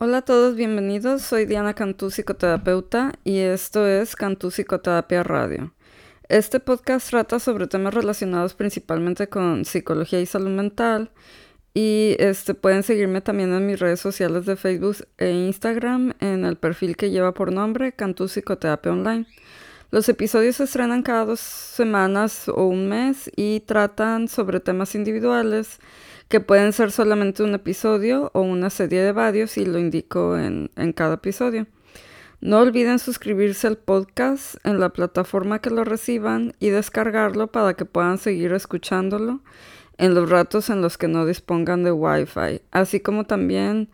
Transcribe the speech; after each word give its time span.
Hola 0.00 0.18
a 0.18 0.22
todos, 0.22 0.54
bienvenidos. 0.54 1.22
Soy 1.22 1.44
Diana 1.44 1.74
Cantú, 1.74 2.12
psicoterapeuta, 2.12 3.14
y 3.24 3.38
esto 3.38 3.84
es 3.84 4.14
Cantú 4.14 4.52
Psicoterapia 4.52 5.24
Radio. 5.24 5.74
Este 6.28 6.60
podcast 6.60 7.10
trata 7.10 7.40
sobre 7.40 7.66
temas 7.66 7.94
relacionados 7.94 8.54
principalmente 8.54 9.28
con 9.28 9.64
psicología 9.64 10.20
y 10.20 10.26
salud 10.26 10.50
mental. 10.50 11.10
Y 11.74 12.14
este, 12.20 12.54
pueden 12.54 12.84
seguirme 12.84 13.22
también 13.22 13.52
en 13.52 13.66
mis 13.66 13.80
redes 13.80 13.98
sociales 13.98 14.46
de 14.46 14.54
Facebook 14.54 14.98
e 15.16 15.32
Instagram 15.32 16.14
en 16.20 16.44
el 16.44 16.54
perfil 16.54 16.96
que 16.96 17.10
lleva 17.10 17.34
por 17.34 17.52
nombre 17.52 17.90
Cantú 17.90 18.28
Psicoterapia 18.28 18.92
Online. 18.92 19.26
Los 19.90 20.08
episodios 20.08 20.56
se 20.56 20.64
estrenan 20.64 21.02
cada 21.02 21.24
dos 21.24 21.40
semanas 21.40 22.48
o 22.48 22.66
un 22.66 22.88
mes 22.88 23.32
y 23.34 23.60
tratan 23.66 24.28
sobre 24.28 24.60
temas 24.60 24.94
individuales 24.94 25.80
que 26.28 26.40
pueden 26.40 26.72
ser 26.72 26.90
solamente 26.90 27.42
un 27.42 27.54
episodio 27.54 28.30
o 28.34 28.42
una 28.42 28.70
serie 28.70 29.02
de 29.02 29.12
varios 29.12 29.56
y 29.56 29.64
lo 29.64 29.78
indico 29.78 30.38
en, 30.38 30.70
en 30.76 30.92
cada 30.92 31.14
episodio. 31.14 31.66
No 32.40 32.60
olviden 32.60 32.98
suscribirse 32.98 33.66
al 33.66 33.78
podcast 33.78 34.56
en 34.64 34.78
la 34.78 34.90
plataforma 34.90 35.60
que 35.60 35.70
lo 35.70 35.84
reciban 35.84 36.54
y 36.60 36.68
descargarlo 36.68 37.48
para 37.48 37.74
que 37.74 37.84
puedan 37.84 38.18
seguir 38.18 38.52
escuchándolo 38.52 39.40
en 39.96 40.14
los 40.14 40.30
ratos 40.30 40.70
en 40.70 40.80
los 40.80 40.98
que 40.98 41.08
no 41.08 41.26
dispongan 41.26 41.82
de 41.82 41.90
Wi-Fi. 41.90 42.60
Así 42.70 43.00
como 43.00 43.24
también 43.24 43.88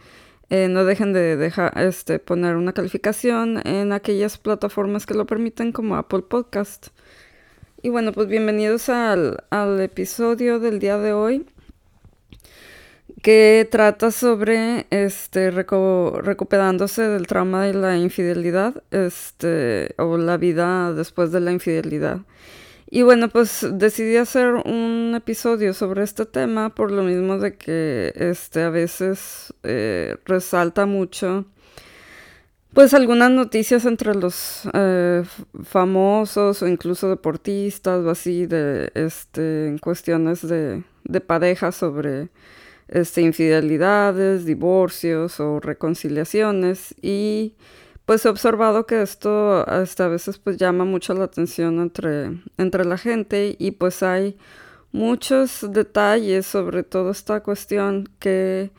eh, 0.51 0.69
no 0.69 0.85
dejen 0.85 1.15
de 1.15 1.37
dejar, 1.37 1.73
este, 1.79 2.19
poner 2.19 2.57
una 2.57 2.75
calificación 2.75 3.67
en 3.67 3.93
aquellas 3.93 4.37
plataformas 4.37 5.07
que 5.07 5.15
lo 5.15 5.25
permiten 5.25 5.73
como 5.73 5.97
Apple 5.97 6.23
Podcast. 6.29 6.89
Y 7.81 7.89
bueno, 7.89 8.13
pues 8.13 8.29
bienvenidos 8.29 8.89
al, 8.91 9.45
al 9.49 9.81
episodio 9.81 10.59
del 10.59 10.81
día 10.81 10.99
de 10.99 11.13
hoy 11.15 11.47
que 13.23 13.69
trata 13.71 14.11
sobre 14.11 14.87
este 14.91 15.51
recuperándose 15.51 17.03
del 17.03 17.27
trauma 17.27 17.65
de 17.65 17.75
la 17.75 17.97
infidelidad, 17.97 18.83
este, 18.91 19.95
o 19.99 20.17
la 20.17 20.37
vida 20.37 20.93
después 20.93 21.33
de 21.33 21.41
la 21.41 21.53
infidelidad. 21.53 22.21
Y 22.91 23.03
bueno, 23.03 23.29
pues 23.29 23.67
decidí 23.73 24.17
hacer 24.17 24.55
un 24.55 25.15
episodio 25.17 25.75
sobre 25.75 26.03
este 26.03 26.27
tema 26.27 26.75
por 26.75 26.93
lo 26.93 27.03
mismo 27.03 27.39
de 27.39 27.57
que 27.57 28.13
este 28.15 28.63
a 28.63 28.71
veces 28.71 29.53
eh, 29.63 30.17
resalta 30.27 30.87
mucho 30.87 31.47
pues 32.75 32.93
algunas 32.93 33.31
noticias 33.31 33.85
entre 33.85 34.15
los 34.15 34.69
eh, 34.75 35.23
famosos 35.63 36.61
o 36.61 36.67
incluso 36.67 37.09
deportistas 37.09 38.05
o 38.05 38.11
así 38.11 38.47
de 38.47 38.91
este 38.95 39.69
en 39.69 39.79
cuestiones 39.79 40.47
de, 40.47 40.83
de 41.05 41.21
pareja 41.21 41.71
sobre 41.73 42.31
este, 42.89 43.23
infidelidades, 43.23 44.45
divorcios 44.45 45.41
o 45.41 45.61
reconciliaciones. 45.61 46.95
Y 47.03 47.55
pues 48.05 48.25
he 48.25 48.29
observado 48.29 48.87
que 48.87 49.03
esto 49.03 49.69
hasta 49.69 50.07
a 50.07 50.09
veces 50.09 50.39
pues 50.39 50.57
llama 50.57 50.85
mucho 50.85 51.15
la 51.15 51.25
atención 51.25 51.81
entre, 51.81 52.39
entre 52.59 52.85
la 52.85 52.99
gente 52.99 53.57
y 53.59 53.73
pues 53.73 54.03
hay 54.03 54.37
muchos 54.93 55.67
detalles 55.73 56.47
sobre 56.47 56.83
toda 56.83 57.11
esta 57.13 57.43
cuestión 57.43 58.09
que 58.19 58.71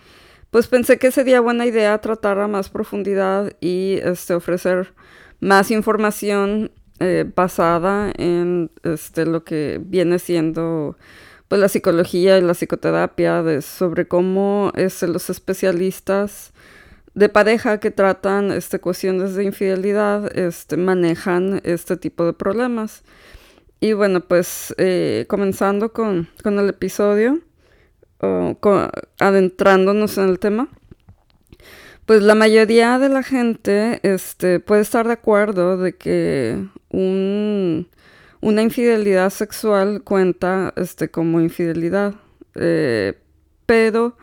pues 0.52 0.68
pensé 0.68 0.98
que 0.98 1.12
sería 1.12 1.42
buena 1.42 1.66
idea 1.66 1.98
tratar 2.00 2.40
a 2.40 2.48
más 2.48 2.70
profundidad 2.70 3.52
y 3.60 4.00
este, 4.04 4.34
ofrecer 4.34 4.94
más 5.42 5.72
información 5.72 6.72
eh, 7.02 7.30
basada 7.36 8.14
en 8.18 8.72
este, 8.84 9.26
lo 9.26 9.44
que 9.44 9.82
viene 9.84 10.18
siendo 10.18 10.98
pues 11.56 11.62
la 11.62 11.70
psicología 11.70 12.38
y 12.38 12.42
la 12.42 12.54
psicoterapia 12.54 13.62
sobre 13.62 14.10
cómo 14.10 14.74
este, 14.76 15.08
los 15.08 15.30
especialistas 15.30 16.52
de 17.14 17.30
pareja 17.30 17.80
que 17.80 17.92
tratan 17.92 18.52
este, 18.52 18.82
cuestiones 18.82 19.36
de 19.36 19.46
infidelidad 19.46 20.38
este, 20.38 20.76
manejan 20.76 21.62
este 21.64 21.96
tipo 21.96 22.26
de 22.26 22.34
problemas. 22.34 23.04
Y 23.80 23.94
bueno, 23.94 24.20
pues 24.20 24.76
eh, 24.78 25.24
comenzando 25.30 25.94
con, 25.94 26.28
el 26.44 26.68
episodio, 26.68 27.40
adentrándonos 29.20 30.18
en 30.18 30.28
el 30.28 30.40
tema, 30.40 30.68
pues 32.06 32.22
la 32.22 32.36
mayoría 32.36 33.00
de 33.00 33.08
la 33.08 33.24
gente 33.24 34.02
este, 34.04 34.60
puede 34.60 34.82
estar 34.82 35.08
de 35.08 35.14
acuerdo 35.14 35.78
de 35.78 35.96
que 35.96 36.68
un 36.90 37.88
una 38.46 38.62
infidelidad 38.62 39.32
sexual 39.32 40.04
cuenta 40.04 40.72
este, 40.76 41.10
como 41.10 41.42
infidelidad, 41.42 42.14
eh, 42.54 43.18
pero 43.66 44.18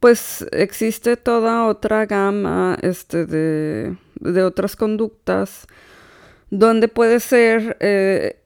pues 0.00 0.46
existe 0.52 1.18
toda 1.18 1.66
otra 1.66 2.06
gama 2.06 2.78
este, 2.80 3.26
de, 3.26 3.94
otras 4.42 4.74
conductas 4.74 5.66
donde 6.48 6.88
puede 6.88 7.20
ser 7.20 7.76
eh, 7.80 8.40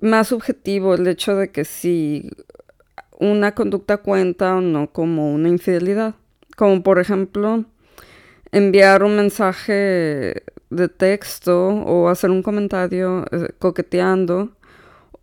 más 0.00 0.26
subjetivo 0.28 0.94
el 0.94 1.06
hecho 1.06 1.36
de 1.36 1.52
que 1.52 1.64
si 1.64 2.28
una 3.20 3.54
conducta 3.54 3.98
cuenta 3.98 4.56
o 4.56 4.60
no 4.60 4.90
como 4.90 5.32
una 5.32 5.50
infidelidad. 5.50 6.16
Como 6.56 6.82
por 6.82 6.98
ejemplo 6.98 7.64
enviar 8.50 9.04
un 9.04 9.14
mensaje 9.14 10.42
de 10.70 10.88
texto 10.88 11.68
o 11.68 12.08
hacer 12.08 12.30
un 12.30 12.42
comentario 12.42 13.24
eh, 13.30 13.50
coqueteando 13.60 14.50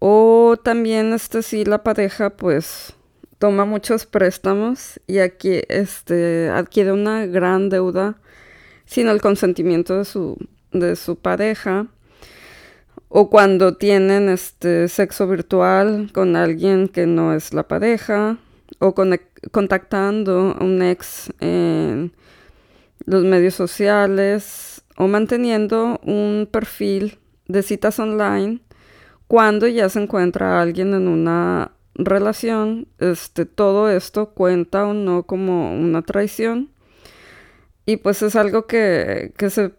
o 0.03 0.57
también, 0.57 1.13
este, 1.13 1.43
si 1.43 1.63
la 1.63 1.83
pareja, 1.83 2.31
pues, 2.31 2.95
toma 3.37 3.65
muchos 3.65 4.07
préstamos 4.07 4.99
y 5.05 5.19
aquí, 5.19 5.61
este, 5.69 6.49
adquiere 6.49 6.91
una 6.91 7.27
gran 7.27 7.69
deuda 7.69 8.17
sin 8.85 9.09
el 9.09 9.21
consentimiento 9.21 9.99
de 9.99 10.05
su, 10.05 10.37
de 10.71 10.95
su 10.95 11.17
pareja. 11.17 11.85
O 13.09 13.29
cuando 13.29 13.77
tienen 13.77 14.27
este 14.29 14.87
sexo 14.87 15.27
virtual 15.27 16.09
con 16.11 16.35
alguien 16.35 16.87
que 16.87 17.05
no 17.05 17.35
es 17.35 17.53
la 17.53 17.67
pareja. 17.67 18.39
O 18.79 18.95
contactando 19.51 20.57
a 20.59 20.63
un 20.63 20.81
ex 20.81 21.31
en 21.41 22.11
los 23.05 23.23
medios 23.23 23.53
sociales. 23.53 24.81
O 24.97 25.07
manteniendo 25.07 25.99
un 26.03 26.49
perfil 26.51 27.19
de 27.47 27.61
citas 27.61 27.99
online 27.99 28.61
cuando 29.31 29.65
ya 29.65 29.87
se 29.87 30.01
encuentra 30.01 30.61
alguien 30.61 30.93
en 30.93 31.07
una 31.07 31.71
relación, 31.95 32.89
este, 32.99 33.45
todo 33.45 33.89
esto 33.89 34.31
cuenta 34.31 34.85
o 34.85 34.93
no 34.93 35.23
como 35.23 35.73
una 35.73 36.01
traición. 36.01 36.69
Y 37.85 37.95
pues 37.95 38.21
es 38.23 38.35
algo 38.35 38.67
que, 38.67 39.31
se, 39.49 39.71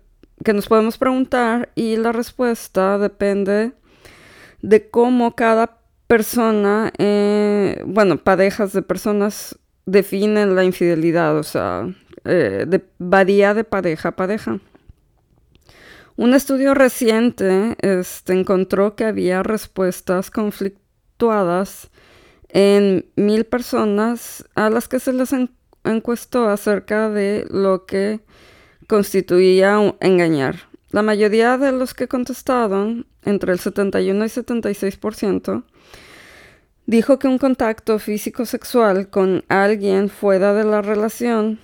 que 0.43 0.55
nos 0.55 0.69
podemos 0.69 0.97
preguntar 0.97 1.69
y 1.75 1.97
la 1.97 2.13
respuesta 2.13 2.97
depende 2.97 3.73
de 4.63 4.89
cómo 4.89 5.37
cada 5.37 5.81
persona, 6.07 6.91
eh, 6.97 7.83
bueno, 7.84 8.17
parejas 8.17 8.73
de 8.73 8.81
personas 8.81 9.59
definen 9.84 10.55
la 10.55 10.65
infidelidad, 10.65 11.37
o 11.37 11.43
sea, 11.43 11.95
eh, 12.25 12.81
varía 12.97 13.53
de 13.53 13.65
pareja 13.65 14.09
a 14.09 14.17
pareja. 14.17 14.61
Un 16.17 16.34
estudio 16.34 16.75
reciente 16.75 17.77
este, 17.81 18.34
encontró 18.34 18.95
que 18.97 19.05
había 19.05 19.43
respuestas 19.43 20.31
conflictuadas 20.31 21.91
en 22.50 23.06
mil 23.17 23.45
personas 23.45 24.45
a 24.55 24.69
las 24.69 24.89
que 24.89 25.01
se 25.01 25.15
les 25.15 25.34
encuestó 25.84 26.51
acerca 26.51 27.09
de 27.09 27.47
lo 27.49 27.87
que 27.87 28.21
constituía 28.89 29.95
engañar. 30.01 30.56
La 30.91 31.01
mayoría 31.01 31.56
de 31.56 31.72
los 31.72 31.95
que 31.95 32.09
contestaron, 32.09 33.06
entre 33.25 33.53
el 33.53 33.59
71 33.59 34.22
y 34.27 34.28
76%, 34.28 35.65
dijo 36.84 37.19
que 37.19 37.28
un 37.28 37.39
contacto 37.39 37.99
físico 37.99 38.45
sexual 38.45 39.09
con 39.09 39.45
alguien 39.49 40.11
fuera 40.11 40.53
de 40.53 40.65
la 40.65 40.83
relación 40.83 41.59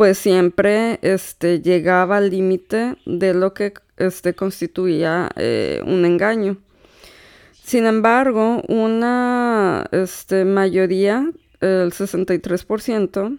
pues 0.00 0.16
siempre 0.16 0.98
este, 1.02 1.60
llegaba 1.60 2.16
al 2.16 2.30
límite 2.30 2.96
de 3.04 3.34
lo 3.34 3.52
que 3.52 3.74
este, 4.00 4.34
constituía 4.34 5.30
eh, 5.36 5.82
un 5.86 6.04
engaño. 6.04 6.56
Sin 7.62 7.86
embargo, 7.86 8.62
una 8.68 9.86
este, 9.92 10.44
mayoría, 10.44 11.30
el 11.60 11.92
63%, 11.92 13.38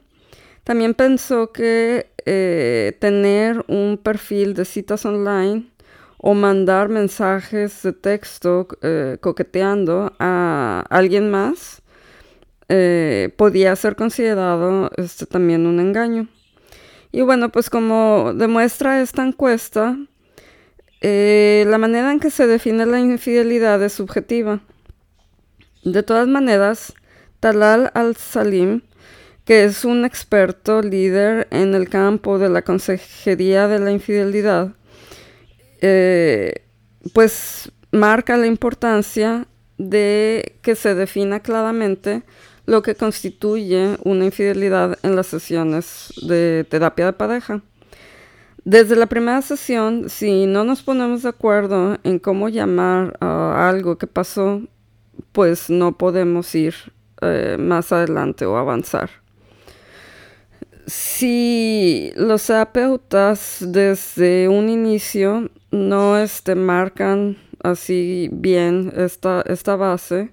también 0.63 0.94
pensó 0.94 1.52
que 1.52 2.12
eh, 2.25 2.96
tener 3.00 3.66
un 3.68 4.00
perfil 4.02 4.54
de 4.54 4.63
citas 4.63 5.06
online 5.06 5.66
o 6.18 6.36
mandar 6.36 6.88
mensajes 6.88 7.81
de 7.81 7.94
texto 7.94 8.68
eh, 8.84 9.18
coqueteando 9.19 10.13
a 10.19 10.86
alguien 10.90 11.30
más 11.30 11.81
podía 13.36 13.75
ser 13.75 13.98
considerado 13.98 14.90
este, 14.96 15.25
también 15.25 15.68
un 15.68 15.81
engaño. 15.81 16.30
Y 17.12 17.22
bueno, 17.22 17.50
pues 17.50 17.69
como 17.69 18.31
demuestra 18.34 19.02
esta 19.02 19.25
encuesta, 19.28 19.98
eh, 21.01 21.65
la 21.68 21.77
manera 21.77 22.12
en 22.12 22.19
que 22.19 22.30
se 22.30 22.48
define 22.48 22.86
la 22.86 23.00
infidelidad 23.00 23.81
es 23.83 23.94
subjetiva. 23.94 24.62
De 25.83 26.03
todas 26.03 26.27
maneras, 26.27 26.94
Talal 27.39 27.92
al-Salim, 27.95 28.83
que 29.45 29.63
es 29.63 29.83
un 29.83 30.06
experto 30.06 30.81
líder 30.83 31.48
en 31.50 31.74
el 31.74 31.89
campo 31.89 32.38
de 32.38 32.50
la 32.50 32.62
consejería 32.62 33.68
de 33.68 33.80
la 33.80 33.92
infidelidad, 33.92 34.75
eh, 35.81 36.65
pues 37.13 37.71
marca 37.92 38.38
la 38.38 38.45
importancia 38.45 39.48
de 39.80 40.56
que 40.62 40.75
se 40.75 40.94
defina 40.94 41.39
claramente 41.39 42.21
lo 42.68 42.83
que 42.83 42.94
constituye 42.94 43.98
una 44.03 44.25
infidelidad 44.25 45.00
en 45.01 45.15
las 45.15 45.27
sesiones 45.27 46.13
de 46.21 46.65
terapia 46.69 47.07
de 47.07 47.13
pareja. 47.13 47.62
Desde 48.63 48.96
la 48.96 49.08
primera 49.08 49.42
sesión, 49.42 50.08
si 50.10 50.46
no 50.46 50.63
nos 50.63 50.84
ponemos 50.84 51.24
de 51.24 51.30
acuerdo 51.30 51.98
en 52.04 52.19
cómo 52.19 52.48
llamar 52.48 53.18
a 53.19 53.68
algo 53.68 53.98
que 53.98 54.06
pasó, 54.06 54.62
pues 55.31 55.69
no 55.72 55.98
podemos 55.98 56.54
ir 56.54 56.75
eh, 57.22 57.58
más 57.60 57.92
adelante 57.92 58.46
o 58.46 58.58
avanzar. 58.58 59.10
Si 60.86 62.12
los 62.16 62.46
terapeutas 62.46 63.58
desde 63.62 64.48
un 64.48 64.69
inicio 64.69 65.50
no 65.72 66.18
este, 66.18 66.54
marcan 66.54 67.38
así 67.63 68.30
bien 68.31 68.94
esta, 68.96 69.42
esta 69.48 69.75
base, 69.75 70.31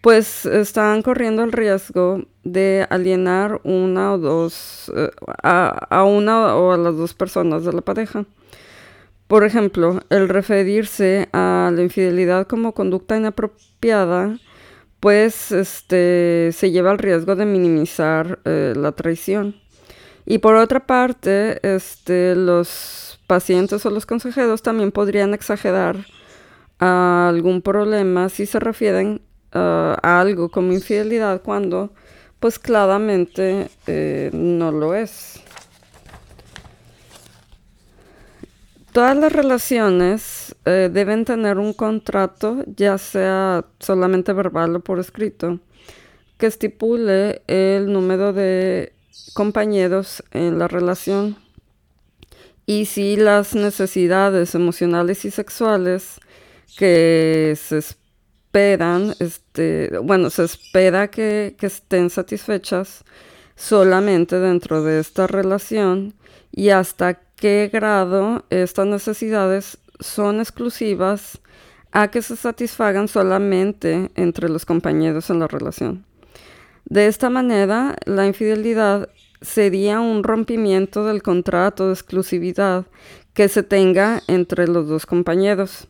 pues 0.00 0.46
están 0.46 1.02
corriendo 1.02 1.44
el 1.44 1.52
riesgo 1.52 2.24
de 2.42 2.86
alienar 2.88 3.60
una 3.64 4.14
o 4.14 4.18
dos, 4.18 4.90
eh, 4.96 5.10
a, 5.42 6.04
una 6.04 6.56
o 6.56 6.72
a 6.72 6.78
las 6.78 6.96
dos 6.96 7.14
personas 7.14 7.64
de 7.64 7.72
la 7.72 7.82
pareja. 7.82 8.24
Por 9.26 9.44
ejemplo, 9.44 10.00
el 10.08 10.28
referirse 10.28 11.28
a 11.32 11.70
la 11.72 11.82
infidelidad 11.82 12.46
como 12.46 12.72
conducta 12.72 13.16
inapropiada, 13.16 14.38
pues 15.00 15.52
este, 15.52 16.50
se 16.52 16.70
lleva 16.70 16.92
el 16.92 16.98
riesgo 16.98 17.36
de 17.36 17.46
minimizar 17.46 18.40
eh, 18.44 18.74
la 18.76 18.92
traición. 18.92 19.56
Y 20.26 20.38
por 20.38 20.56
otra 20.56 20.86
parte, 20.86 21.60
este, 21.62 22.34
los 22.34 23.20
pacientes 23.26 23.86
o 23.86 23.90
los 23.90 24.06
consejeros 24.06 24.62
también 24.62 24.92
podrían 24.92 25.34
exagerar 25.34 26.06
algún 26.78 27.62
problema 27.62 28.28
si 28.30 28.46
se 28.46 28.58
refieren 28.58 29.20
a 29.52 30.20
algo 30.20 30.48
como 30.48 30.72
infidelidad 30.72 31.42
cuando 31.42 31.90
pues 32.40 32.58
claramente 32.58 33.68
eh, 33.86 34.30
no 34.32 34.72
lo 34.72 34.94
es. 34.94 35.40
Todas 38.92 39.16
las 39.16 39.32
relaciones 39.32 40.56
eh, 40.64 40.90
deben 40.92 41.24
tener 41.24 41.58
un 41.58 41.74
contrato, 41.74 42.64
ya 42.76 42.98
sea 42.98 43.64
solamente 43.78 44.32
verbal 44.32 44.74
o 44.76 44.80
por 44.80 44.98
escrito, 44.98 45.60
que 46.38 46.46
estipule 46.46 47.42
el 47.46 47.92
número 47.92 48.32
de 48.32 48.92
compañeros 49.34 50.24
en 50.32 50.58
la 50.58 50.66
relación 50.66 51.36
y 52.66 52.86
si 52.86 53.16
las 53.16 53.54
necesidades 53.54 54.54
emocionales 54.54 55.24
y 55.24 55.30
sexuales 55.30 56.20
que 56.76 57.56
se 57.60 57.78
esperan, 58.50 59.14
este, 59.20 59.96
bueno, 60.02 60.28
se 60.28 60.42
espera 60.42 61.08
que, 61.08 61.54
que 61.56 61.66
estén 61.66 62.10
satisfechas 62.10 63.04
solamente 63.54 64.40
dentro 64.40 64.82
de 64.82 64.98
esta 64.98 65.28
relación 65.28 66.14
y 66.50 66.70
hasta 66.70 67.14
qué 67.36 67.70
grado 67.72 68.44
estas 68.50 68.88
necesidades 68.88 69.78
son 70.00 70.40
exclusivas 70.40 71.38
a 71.92 72.10
que 72.10 72.22
se 72.22 72.34
satisfagan 72.34 73.06
solamente 73.06 74.10
entre 74.16 74.48
los 74.48 74.66
compañeros 74.66 75.30
en 75.30 75.38
la 75.38 75.46
relación. 75.46 76.04
De 76.86 77.06
esta 77.06 77.30
manera, 77.30 77.94
la 78.04 78.26
infidelidad 78.26 79.10
sería 79.42 80.00
un 80.00 80.24
rompimiento 80.24 81.04
del 81.04 81.22
contrato 81.22 81.86
de 81.86 81.92
exclusividad 81.92 82.86
que 83.32 83.48
se 83.48 83.62
tenga 83.62 84.24
entre 84.26 84.66
los 84.66 84.88
dos 84.88 85.06
compañeros. 85.06 85.86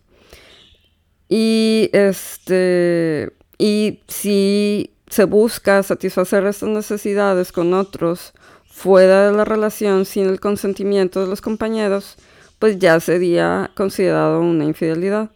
Y 1.31 1.91
este 1.93 3.32
y 3.56 4.00
si 4.09 4.91
se 5.09 5.25
busca 5.25 5.82
satisfacer 5.82 6.44
estas 6.44 6.69
necesidades 6.69 7.53
con 7.53 7.73
otros 7.73 8.32
fuera 8.67 9.31
de 9.31 9.37
la 9.37 9.44
relación 9.44 10.06
sin 10.06 10.27
el 10.27 10.41
consentimiento 10.41 11.21
de 11.21 11.29
los 11.29 11.41
compañeros, 11.41 12.17
pues 12.59 12.79
ya 12.79 12.99
sería 12.99 13.71
considerado 13.77 14.41
una 14.41 14.65
infidelidad. 14.65 15.31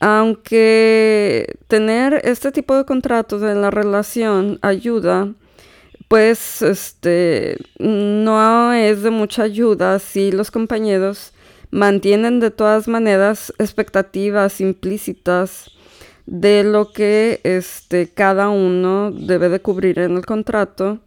Aunque 0.00 1.58
tener 1.68 2.20
este 2.24 2.50
tipo 2.50 2.76
de 2.76 2.84
contratos 2.84 3.42
en 3.42 3.62
la 3.62 3.70
relación 3.70 4.58
ayuda, 4.62 5.32
pues 6.08 6.62
este 6.62 7.56
no 7.78 8.72
es 8.72 9.02
de 9.02 9.10
mucha 9.10 9.44
ayuda 9.44 10.00
si 10.00 10.32
los 10.32 10.50
compañeros 10.50 11.32
mantienen 11.70 12.40
de 12.40 12.50
todas 12.50 12.88
maneras 12.88 13.52
expectativas 13.58 14.60
implícitas 14.60 15.70
de 16.26 16.64
lo 16.64 16.92
que 16.92 17.40
este, 17.44 18.08
cada 18.08 18.48
uno 18.48 19.12
debe 19.12 19.48
de 19.48 19.60
cubrir 19.60 19.98
en 19.98 20.16
el 20.16 20.26
contrato 20.26 21.00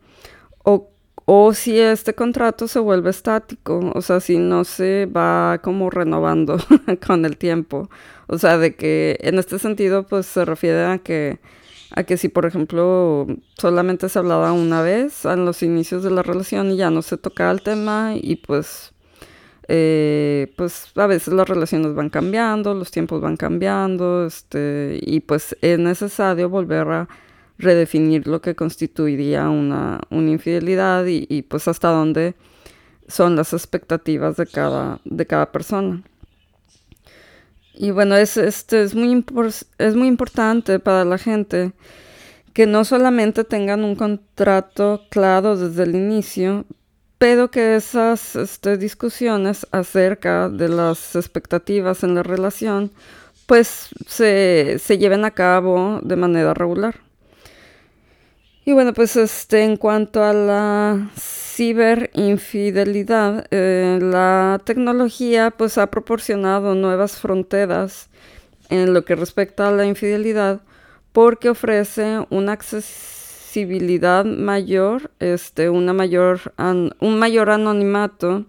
o, 0.64 0.90
o 1.26 1.54
si 1.54 1.80
este 1.80 2.16
contrato 2.16 2.68
se 2.68 2.80
vuelve 2.80 3.10
estático, 3.10 3.92
o 3.94 4.02
sea, 4.02 4.20
si 4.20 4.38
no 4.38 4.64
se 4.64 5.06
va 5.06 5.60
como 5.62 5.90
renovando 5.90 6.58
con 7.06 7.26
el 7.26 7.38
tiempo. 7.38 7.90
O 8.28 8.38
sea, 8.38 8.58
de 8.58 8.76
que 8.76 9.18
en 9.22 9.40
este 9.40 9.60
sentido 9.60 10.04
pues 10.04 10.26
se 10.26 10.46
refiere 10.46 10.86
a 10.86 11.00
que 11.00 11.40
a 11.92 12.04
que 12.04 12.18
si 12.18 12.30
por 12.30 12.46
ejemplo 12.46 13.28
solamente 13.58 14.10
se 14.10 14.20
hablaba 14.20 14.54
una 14.54 14.82
vez 14.82 15.26
en 15.26 15.46
los 15.46 15.64
inicios 15.64 16.04
de 16.04 16.12
la 16.12 16.22
relación 16.24 16.72
y 16.72 16.78
ya 16.78 16.92
no 16.92 17.02
se 17.02 17.18
tocaba 17.18 17.52
el 17.52 17.62
tema 17.64 18.14
y 18.16 18.36
pues 18.36 18.94
eh, 19.72 20.52
pues 20.56 20.88
a 20.96 21.06
veces 21.06 21.32
las 21.32 21.48
relaciones 21.48 21.94
van 21.94 22.10
cambiando, 22.10 22.74
los 22.74 22.90
tiempos 22.90 23.22
van 23.22 23.38
cambiando, 23.38 24.26
este, 24.26 25.00
y 25.00 25.20
pues 25.20 25.56
es 25.62 25.78
necesario 25.78 26.50
volver 26.50 26.88
a 26.88 27.08
redefinir 27.60 28.28
lo 28.28 28.42
que 28.42 28.56
constituiría 28.56 29.48
una, 29.48 30.02
infidelidad 30.10 31.06
y, 31.06 31.44
pues 31.44 31.68
hasta 31.68 31.90
dónde 31.90 32.34
son 33.08 33.36
las 33.36 33.54
expectativas 33.54 34.38
de 34.38 34.48
cada, 34.48 35.02
de 35.06 35.28
cada 35.28 35.52
persona. 35.52 36.02
Y 37.76 37.92
bueno, 37.92 38.16
es, 38.16 38.38
este, 38.38 38.82
es, 38.82 38.96
muy 38.96 39.24
es 39.78 39.96
muy 39.96 40.08
importante 40.08 40.80
para 40.80 41.06
la 41.06 41.20
gente 41.20 41.74
que 42.54 42.66
no 42.66 42.84
solamente 42.86 43.44
tengan 43.44 43.84
un 43.84 43.96
contrato 43.96 45.02
claro 45.12 45.56
desde 45.56 45.84
el 45.84 45.96
inicio, 45.96 46.66
pero 47.20 47.52
que 47.52 47.76
esas 47.76 48.36
este, 48.36 48.78
discusiones 48.78 49.68
acerca 49.72 50.50
de 50.50 50.70
las 50.70 51.16
expectativas 51.16 52.04
en 52.04 52.16
la 52.16 52.24
relación 52.24 52.90
pues 53.46 53.90
se, 54.08 54.80
lleven 54.98 55.24
a 55.26 55.32
cabo 55.32 56.00
de 56.02 56.16
manera 56.16 56.54
regular. 56.54 56.96
Y 58.64 58.72
bueno, 58.74 58.94
pues 58.94 59.16
este, 59.16 59.64
en 59.64 59.76
cuanto 59.76 60.24
a 60.24 60.34
la 60.34 61.10
ciberinfidelidad, 61.18 63.48
eh, 63.50 63.98
la 64.02 64.62
tecnología 64.64 65.50
pues 65.52 65.80
ha 65.80 65.88
proporcionado 65.88 66.76
nuevas 66.76 67.18
fronteras 67.18 68.10
en 68.70 68.94
lo 68.94 69.04
que 69.04 69.16
respecta 69.16 69.68
a 69.68 69.72
la 69.72 69.86
infidelidad 69.86 70.62
porque 71.12 71.50
ofrece 71.50 72.24
un 72.30 72.50
acceso 72.50 73.19
mayor, 74.26 75.12
este, 75.20 75.70
una 75.70 75.94
mayor 75.94 76.54
un 77.00 77.20
mayor 77.20 77.50
anonimato 77.50 78.46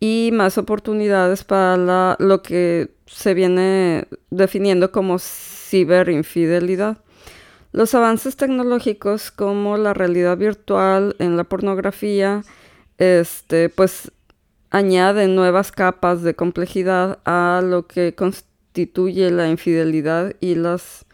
y 0.00 0.30
más 0.32 0.58
oportunidades 0.58 1.44
para 1.44 2.16
lo 2.18 2.42
que 2.42 2.90
se 3.06 3.34
viene 3.34 4.06
definiendo 4.30 4.92
como 4.92 5.18
ciberinfidelidad. 5.18 6.98
Los 7.72 7.94
avances 7.94 8.36
tecnológicos 8.36 9.30
como 9.30 9.76
la 9.76 9.94
realidad 9.94 10.36
virtual 10.36 11.14
en 11.18 11.36
la 11.36 11.44
pornografía, 11.44 12.42
este, 12.98 13.68
pues 13.68 14.10
añaden 14.70 15.34
nuevas 15.34 15.72
capas 15.72 16.22
de 16.22 16.34
complejidad 16.34 17.18
a 17.24 17.62
lo 17.62 17.86
que 17.86 18.14
constituye 18.14 19.30
la 19.30 19.48
infidelidad 19.48 20.34
y 20.40 20.54
las, 20.54 21.06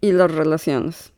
y 0.00 0.12
las 0.12 0.30
relaciones. 0.30 1.12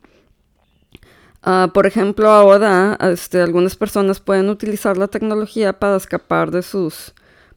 Ah, 1.41 1.71
por 1.73 1.85
ejemplo, 1.85 2.29
ahora 2.29 2.97
este, 3.01 3.41
algunas 3.41 3.75
personas 3.75 4.19
pueden 4.19 4.49
utilizar 4.49 4.97
la 4.97 5.07
tecnología 5.07 5.79
para 5.79 5.95
escapar 5.95 6.51
de 6.51 6.61
sus 6.61 7.13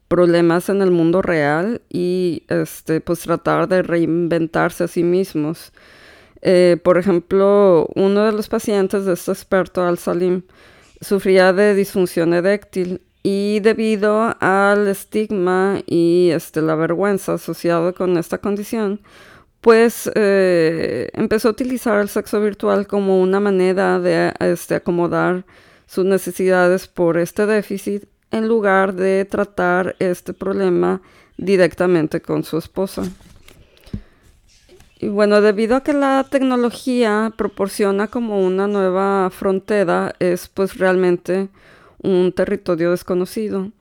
problemas 0.07 0.69
en 0.69 0.81
el 0.81 0.91
mundo 0.91 1.21
real 1.21 1.81
y 1.89 2.43
este, 2.47 3.01
pues 3.01 3.21
tratar 3.21 3.67
de 3.67 3.83
reinventarse 3.83 4.85
a 4.85 4.87
sí 4.87 5.03
mismos. 5.03 5.73
Eh, 6.41 6.77
por 6.83 6.97
ejemplo, 6.97 7.87
uno 7.95 8.25
de 8.25 8.31
los 8.31 8.47
pacientes 8.49 9.05
de 9.05 9.13
este 9.13 9.31
experto, 9.31 9.85
Al-Salim, 9.85 10.43
sufría 11.01 11.53
de 11.53 11.73
disfunción 11.75 12.33
eréctil 12.33 13.01
y 13.23 13.59
debido 13.61 14.35
al 14.39 14.87
estigma 14.87 15.79
y 15.85 16.29
este, 16.31 16.61
la 16.61 16.75
vergüenza 16.75 17.35
asociado 17.35 17.93
con 17.93 18.17
esta 18.17 18.37
condición, 18.37 19.01
pues 19.63 20.11
eh, 20.13 21.07
empezó 21.13 21.47
a 21.47 21.51
utilizar 21.51 22.01
el 22.01 22.09
sexo 22.09 22.41
virtual 22.41 22.85
como 22.85 23.21
una 23.21 23.39
manera 23.39 23.97
de 23.97 24.33
este, 24.41 24.75
acomodar 24.75 25.45
sus 25.87 26.03
necesidades 26.03 26.89
por 26.89 27.17
este 27.17 27.45
déficit 27.45 28.03
en 28.31 28.49
lugar 28.49 28.93
de 28.93 29.23
tratar 29.23 29.95
este 29.99 30.33
problema 30.33 31.01
directamente 31.37 32.21
con 32.21 32.43
su 32.43 32.57
esposa. 32.57 33.03
Y 34.99 35.07
bueno, 35.07 35.39
debido 35.39 35.77
a 35.77 35.83
que 35.83 35.93
la 35.93 36.27
tecnología 36.29 37.31
proporciona 37.37 38.07
como 38.09 38.45
una 38.45 38.67
nueva 38.67 39.29
frontera, 39.29 40.13
es 40.19 40.49
pues 40.49 40.77
realmente 40.77 41.47
un 42.01 42.33
territorio 42.33 42.91
desconocido. 42.91 43.71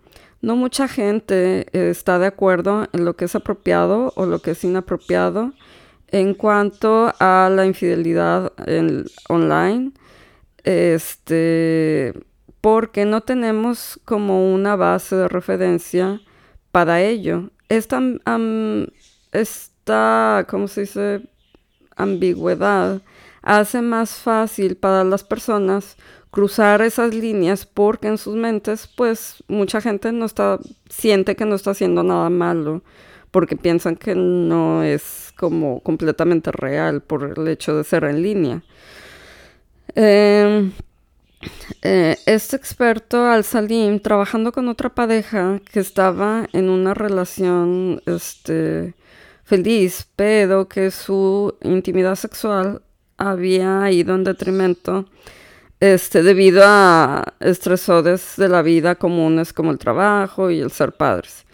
No 0.43 0.55
mucha 0.55 0.87
gente 0.87 1.67
está 1.73 2.21
de 2.21 2.27
acuerdo 2.27 2.87
en 2.93 3.05
lo 3.05 3.17
que 3.17 3.25
es 3.25 3.35
apropiado 3.35 4.13
o 4.15 4.27
lo 4.27 4.39
que 4.39 4.53
es 4.53 4.63
inapropiado 4.63 5.53
en 6.13 6.35
cuanto 6.35 7.13
a 7.19 7.51
la 7.51 7.67
infidelidad 7.67 8.53
online. 9.29 9.93
Este, 10.63 12.15
porque 12.61 13.05
no 13.05 13.23
tenemos 13.23 13.99
como 14.05 14.55
una 14.55 14.77
base 14.77 15.17
de 15.17 15.27
referencia 15.27 16.21
para 16.71 17.03
ello. 17.03 17.51
Esta, 17.69 18.01
esta 19.33 20.47
¿cómo 20.49 20.69
se 20.69 20.83
dice? 20.83 21.23
ambigüedad 21.97 23.03
hace 23.43 23.83
más 23.83 24.15
fácil 24.15 24.77
para 24.77 25.05
las 25.05 25.25
personas 25.25 25.97
cruzar 26.31 26.81
esas 26.81 27.15
líneas 27.15 27.67
porque 27.67 28.09
en 28.09 28.19
sus 28.19 28.35
mentes 28.35 28.89
pues 28.97 29.43
mucha 29.49 29.81
gente 29.81 30.13
no 30.13 30.25
está 30.25 30.59
siente 30.89 31.37
que 31.37 31.45
no 31.45 31.55
está 31.55 31.73
haciendo 31.73 32.03
nada 32.03 32.31
malo 32.31 32.83
porque 33.33 33.57
piensan 33.57 33.97
que 33.97 34.15
no 34.15 34.85
es 34.85 35.33
como 35.37 35.81
completamente 35.81 36.53
real 36.53 37.03
por 37.03 37.35
el 37.37 37.49
hecho 37.49 37.77
de 37.77 37.83
ser 37.83 38.05
en 38.05 38.23
línea. 38.23 38.63
Em, 39.95 40.73
eh, 41.83 42.17
este 42.27 42.57
experto 42.57 43.27
Al-Salim, 43.27 43.99
trabajando 44.01 44.53
con 44.53 44.69
otra 44.69 44.91
pareja 44.91 45.61
que 45.73 45.81
estaba 45.81 46.47
en 46.53 46.71
una 46.71 46.95
relación 46.95 48.01
este, 48.07 48.95
feliz, 49.45 50.07
pero 50.15 50.69
que 50.69 50.91
su 50.91 51.55
intimidad 51.63 52.15
sexual 52.15 52.83
había 53.17 53.91
ido 53.91 54.15
en 54.15 54.25
detrimento 54.25 55.07
este, 55.81 56.23
debido 56.23 56.63
a 56.65 57.35
estresores 57.41 58.35
de 58.37 58.49
la 58.49 58.63
vida 58.63 58.95
comunes 58.95 59.53
como 59.53 59.73
el 59.73 59.79
trabajo 59.79 60.51
y 60.51 60.61
el 60.61 60.71
ser 60.71 60.93
padres. 60.93 61.45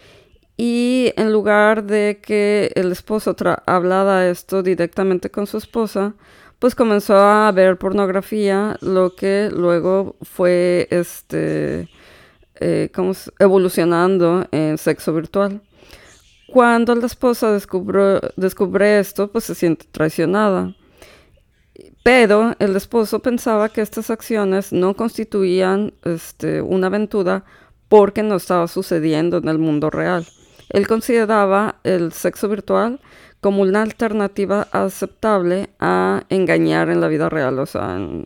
Y 0.61 1.13
en 1.15 1.31
lugar 1.31 1.85
de 1.85 2.19
que 2.21 2.73
el 2.75 2.91
esposo 2.91 3.33
hablara 3.65 4.27
esto 4.27 4.61
directamente 4.61 5.29
con 5.31 5.47
su 5.47 5.55
esposa, 5.57 6.15
pues 6.59 6.75
comenzó 6.75 7.15
a 7.15 7.49
ver 7.53 7.77
pornografía, 7.77 8.75
lo 8.81 9.15
que 9.15 9.49
luego 9.55 10.17
fue 10.21 10.89
este, 10.91 11.87
eh, 12.55 12.91
evolucionando 13.39 14.49
en 14.51 14.77
sexo 14.77 15.13
virtual. 15.13 15.61
Cuando 16.49 16.93
la 16.93 17.05
esposa 17.05 17.53
descubre 17.53 18.99
esto, 18.99 19.31
pues 19.31 19.45
se 19.45 19.55
siente 19.55 19.85
traicionada. 19.89 20.75
Pero 22.03 22.53
el 22.59 22.75
esposo 22.75 23.19
pensaba 23.19 23.69
que 23.69 23.79
estas 23.79 24.09
acciones 24.09 24.73
no 24.73 24.93
constituían 24.93 25.93
este, 26.03 26.61
una 26.61 26.87
aventura 26.87 27.45
porque 27.87 28.23
no 28.23 28.35
estaba 28.35 28.67
sucediendo 28.67 29.37
en 29.37 29.47
el 29.47 29.57
mundo 29.57 29.89
real. 29.89 30.27
Él 30.69 30.87
consideraba 30.87 31.79
el 31.83 32.13
sexo 32.13 32.47
virtual 32.47 32.99
como 33.41 33.61
una 33.61 33.81
alternativa 33.81 34.67
aceptable 34.71 35.69
a 35.79 36.23
engañar 36.29 36.89
en 36.89 37.01
la 37.01 37.07
vida 37.07 37.29
real, 37.29 37.59
o 37.59 37.65
sea, 37.65 37.95
en, 37.95 38.25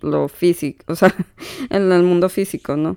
lo 0.00 0.28
físico, 0.28 0.84
o 0.88 0.96
sea, 0.96 1.14
en 1.70 1.92
el 1.92 2.02
mundo 2.02 2.28
físico, 2.28 2.76
¿no? 2.76 2.96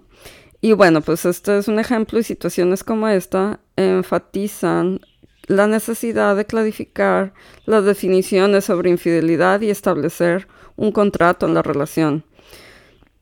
Y 0.62 0.74
bueno, 0.74 1.02
pues 1.02 1.26
este 1.26 1.58
es 1.58 1.68
un 1.68 1.80
ejemplo 1.80 2.20
y 2.20 2.24
situaciones 2.24 2.84
como 2.84 3.08
esta 3.08 3.60
enfatizan 3.78 5.02
la 5.48 5.68
necesidad 5.68 6.36
de 6.36 6.46
clarificar 6.46 7.34
las 7.66 7.86
definiciones 7.86 8.66
sobre 8.66 8.90
infidelidad 8.90 9.62
y 9.62 9.70
establecer 9.70 10.48
un 10.76 10.92
contrato 10.92 11.48
en 11.48 11.54
la 11.54 11.62
relación. 11.62 12.24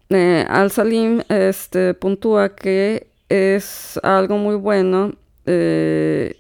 Eh, 0.10 0.46
Al-Salim 0.48 1.22
este, 1.30 1.94
puntúa 1.94 2.56
que 2.56 3.07
es 3.30 4.00
algo 4.04 4.38
muy 4.38 4.56
bueno, 4.56 5.14
eh, 5.46 6.40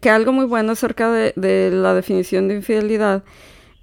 que 0.00 0.10
algo 0.10 0.32
muy 0.32 0.46
bueno 0.46 0.72
acerca 0.72 1.10
de, 1.10 1.70
la 1.72 1.94
definición 1.94 2.48
de 2.48 2.56
infidelidad 2.56 3.24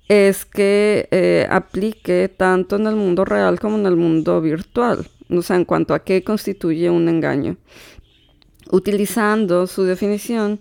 es 0.08 0.46
que 0.46 1.08
eh, 1.12 1.48
aplique 1.50 2.30
tanto 2.30 2.76
en 2.76 2.88
el 2.88 2.96
mundo 2.96 3.26
real 3.26 3.60
como 3.60 3.78
en 3.78 3.86
el 3.86 3.96
mundo 3.96 4.40
virtual, 4.42 5.08
o 5.30 5.42
sea, 5.42 5.56
en 5.56 5.66
cuanto 5.66 5.94
a 5.94 6.04
qué 6.04 6.24
constituye 6.24 6.90
un 6.90 7.10
engaño. 7.10 7.58
Utilizando 8.70 9.66
su 9.68 9.84
definición, 9.84 10.60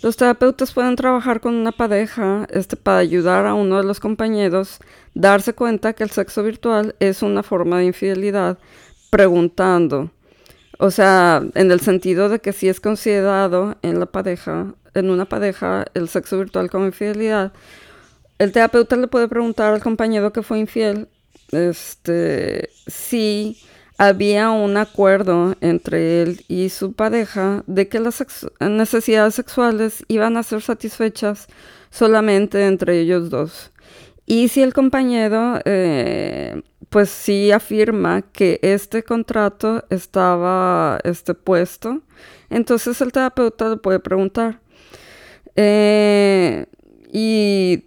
los 0.00 0.16
terapeutas 0.16 0.72
pueden 0.72 0.94
trabajar 0.94 1.40
con 1.40 1.54
una 1.54 1.72
pareja 1.72 2.46
este, 2.50 2.76
para 2.76 2.98
ayudar 2.98 3.46
a 3.46 3.54
uno 3.54 3.78
de 3.78 3.84
los 3.84 3.98
compañeros 3.98 4.78
darse 5.14 5.54
cuenta 5.54 5.92
que 5.92 6.04
el 6.04 6.10
sexo 6.10 6.44
virtual 6.44 6.94
es 7.00 7.22
una 7.22 7.42
forma 7.42 7.78
de 7.78 7.86
infidelidad, 7.86 8.58
preguntando. 9.10 10.12
O 10.78 10.90
sea, 10.90 11.42
en 11.54 11.70
el 11.72 11.80
sentido 11.80 12.28
de 12.28 12.38
que 12.38 12.52
si 12.52 12.68
es 12.68 12.80
considerado 12.80 13.76
en 13.82 13.98
la 13.98 14.06
pareja, 14.06 14.74
en 14.94 15.10
una 15.10 15.24
pareja, 15.24 15.84
el 15.94 16.08
sexo 16.08 16.38
virtual 16.38 16.70
como 16.70 16.86
infidelidad, 16.86 17.52
el 18.38 18.52
terapeuta 18.52 18.96
le 18.96 19.08
puede 19.08 19.28
preguntar 19.28 19.74
al 19.74 19.82
compañero 19.82 20.32
que 20.32 20.42
fue 20.42 20.60
infiel, 20.60 21.08
este, 21.50 22.70
si 22.86 23.58
había 23.98 24.50
un 24.50 24.76
acuerdo 24.76 25.56
entre 25.60 26.22
él 26.22 26.44
y 26.46 26.68
su 26.68 26.92
pareja 26.92 27.64
de 27.66 27.88
que 27.88 27.98
las 27.98 28.24
necesidades 28.60 29.34
sexuales 29.34 30.04
iban 30.06 30.36
a 30.36 30.44
ser 30.44 30.62
satisfechas 30.62 31.48
solamente 31.90 32.66
entre 32.66 33.00
ellos 33.00 33.30
dos. 33.30 33.72
Y 34.30 34.48
si 34.48 34.62
el 34.62 34.74
compañero, 34.74 35.58
eh, 35.64 36.60
pues 36.90 37.08
sí 37.08 37.50
afirma 37.50 38.22
que 38.22 38.60
este 38.62 39.02
contrato 39.02 39.84
estaba 39.88 41.00
este, 41.02 41.32
puesto, 41.32 42.02
entonces 42.50 43.00
el 43.00 43.10
terapeuta 43.10 43.70
le 43.70 43.76
puede 43.78 44.00
preguntar, 44.00 44.60
eh, 45.56 46.66
¿y 47.10 47.84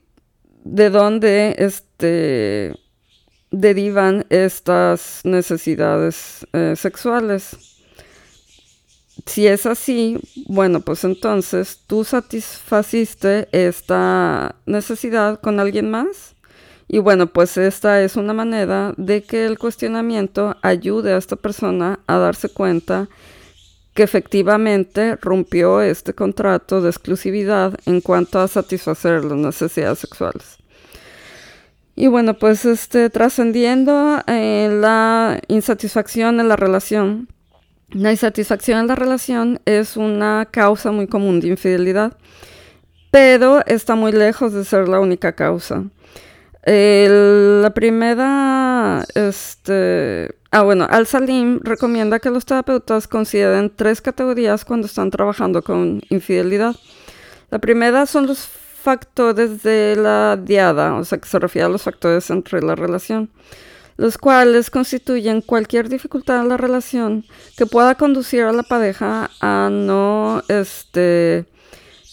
de 0.63 0.89
dónde 0.89 1.55
este 1.59 2.73
derivan 3.51 4.25
estas 4.29 5.21
necesidades 5.23 6.47
eh, 6.53 6.73
sexuales. 6.75 7.57
Si 9.25 9.45
es 9.45 9.65
así, 9.65 10.17
bueno, 10.47 10.81
pues 10.81 11.03
entonces 11.03 11.81
tú 11.85 12.03
satisfaciste 12.03 13.49
esta 13.51 14.55
necesidad 14.65 15.39
con 15.41 15.59
alguien 15.59 15.91
más. 15.91 16.30
Y 16.93 16.99
bueno, 16.99 17.27
pues 17.27 17.55
esta 17.55 18.01
es 18.01 18.17
una 18.17 18.33
manera 18.33 18.93
de 18.97 19.23
que 19.23 19.45
el 19.45 19.57
cuestionamiento 19.57 20.57
ayude 20.61 21.13
a 21.13 21.17
esta 21.17 21.37
persona 21.37 21.99
a 22.05 22.17
darse 22.17 22.49
cuenta 22.49 23.07
que 23.93 24.03
efectivamente 24.03 25.15
rompió 25.15 25.81
este 25.81 26.13
contrato 26.13 26.81
de 26.81 26.89
exclusividad 26.89 27.79
en 27.85 28.01
cuanto 28.01 28.41
a 28.41 28.49
satisfacer 28.49 29.23
las 29.23 29.37
necesidades 29.37 29.99
sexuales. 29.99 30.57
Y 31.95 32.07
bueno, 32.07 32.33
pues 32.33 32.65
este, 32.65 33.09
trascendiendo 33.09 34.21
eh, 34.27 34.67
la 34.69 35.39
insatisfacción 35.47 36.41
en 36.41 36.49
la 36.49 36.57
relación. 36.57 37.29
La 37.91 38.11
insatisfacción 38.11 38.79
en 38.79 38.87
la 38.87 38.95
relación 38.95 39.61
es 39.63 39.95
una 39.95 40.45
causa 40.51 40.91
muy 40.91 41.07
común 41.07 41.39
de 41.39 41.47
infidelidad, 41.47 42.17
pero 43.11 43.65
está 43.65 43.95
muy 43.95 44.11
lejos 44.11 44.51
de 44.51 44.65
ser 44.65 44.89
la 44.89 44.99
única 44.99 45.31
causa. 45.31 45.85
La 46.63 47.71
primera, 47.73 49.05
este, 49.15 50.35
ah 50.51 50.61
bueno, 50.61 50.87
Al-Salim 50.89 51.59
recomienda 51.63 52.19
que 52.19 52.29
los 52.29 52.45
terapeutas 52.45 53.07
consideren 53.07 53.71
tres 53.75 54.01
categorías 54.01 54.63
cuando 54.65 54.87
están 54.87 55.09
trabajando 55.09 55.63
con 55.63 56.01
infidelidad. 56.09 56.75
La 57.49 57.59
primera 57.59 58.05
son 58.05 58.27
los 58.27 58.47
factores 58.81 59.63
de 59.63 59.95
la 59.95 60.37
diada, 60.37 60.95
o 60.95 61.03
sea, 61.03 61.17
que 61.19 61.27
se 61.27 61.39
refiere 61.39 61.65
a 61.65 61.69
los 61.69 61.83
factores 61.83 62.29
entre 62.29 62.61
la 62.61 62.75
relación, 62.75 63.29
los 63.97 64.17
cuales 64.17 64.69
constituyen 64.69 65.41
cualquier 65.41 65.89
dificultad 65.89 66.41
en 66.41 66.49
la 66.49 66.57
relación 66.57 67.25
que 67.57 67.65
pueda 67.65 67.95
conducir 67.95 68.43
a 68.43 68.53
la 68.53 68.63
pareja 68.63 69.29
a 69.39 69.69
no 69.71 70.43
este, 70.47 71.45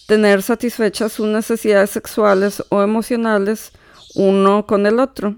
tener 0.07 0.43
satisfechas 0.43 1.13
sus 1.13 1.27
necesidades 1.27 1.91
sexuales 1.91 2.63
o 2.71 2.83
emocionales 2.83 3.73
uno 4.19 4.67
con 4.67 4.87
el 4.87 4.99
otro. 4.99 5.37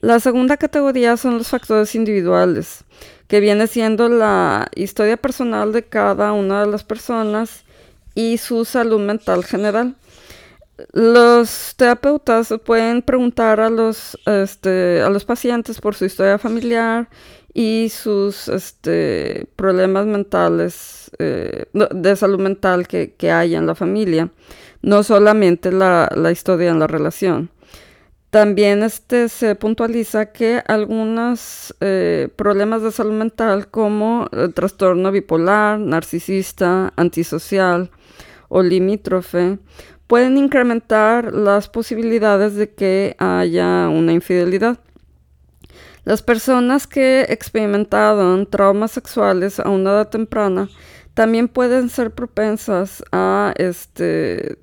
La 0.00 0.20
segunda 0.20 0.56
categoría 0.56 1.16
son 1.16 1.38
los 1.38 1.48
factores 1.48 1.94
individuales, 1.94 2.84
que 3.28 3.40
viene 3.40 3.66
siendo 3.66 4.08
la 4.08 4.68
historia 4.74 5.16
personal 5.16 5.72
de 5.72 5.82
cada 5.82 6.32
una 6.32 6.64
de 6.64 6.70
las 6.70 6.84
personas 6.84 7.64
y 8.14 8.38
su 8.38 8.64
salud 8.64 9.00
mental 9.00 9.44
general. 9.44 9.96
Los 10.92 11.74
terapeutas 11.76 12.54
pueden 12.64 13.02
preguntar 13.02 13.60
a 13.60 13.70
los, 13.70 14.18
este, 14.26 15.00
a 15.00 15.10
los 15.10 15.24
pacientes 15.24 15.80
por 15.80 15.94
su 15.94 16.04
historia 16.04 16.38
familiar 16.38 17.08
y 17.54 17.88
sus 17.88 18.48
este, 18.48 19.46
problemas 19.56 20.04
mentales, 20.06 21.10
eh, 21.18 21.64
de 21.72 22.16
salud 22.16 22.38
mental 22.38 22.86
que, 22.86 23.14
que, 23.14 23.30
hay 23.30 23.54
en 23.54 23.66
la 23.66 23.74
familia, 23.74 24.28
no 24.82 25.02
solamente 25.02 25.72
la, 25.72 26.12
la 26.14 26.30
historia 26.30 26.70
en 26.70 26.78
la 26.78 26.86
relación. 26.86 27.50
También 28.36 28.82
este, 28.82 29.30
se 29.30 29.54
puntualiza 29.54 30.26
que 30.26 30.62
algunos 30.66 31.74
eh, 31.80 32.28
problemas 32.36 32.82
de 32.82 32.92
salud 32.92 33.14
mental 33.14 33.68
como 33.68 34.28
el 34.30 34.52
trastorno 34.52 35.10
bipolar, 35.10 35.78
narcisista, 35.78 36.92
antisocial 36.96 37.90
o 38.50 38.62
limítrofe 38.62 39.58
pueden 40.06 40.36
incrementar 40.36 41.32
las 41.32 41.70
posibilidades 41.70 42.56
de 42.56 42.74
que 42.74 43.16
haya 43.18 43.88
una 43.88 44.12
infidelidad. 44.12 44.80
Las 46.04 46.20
personas 46.20 46.86
que 46.86 47.22
experimentaron 47.30 48.44
traumas 48.44 48.90
sexuales 48.90 49.60
a 49.60 49.70
una 49.70 49.92
edad 49.92 50.10
temprana 50.10 50.68
también 51.14 51.48
pueden 51.48 51.88
ser 51.88 52.10
propensas 52.10 53.02
a 53.12 53.54
este, 53.56 54.58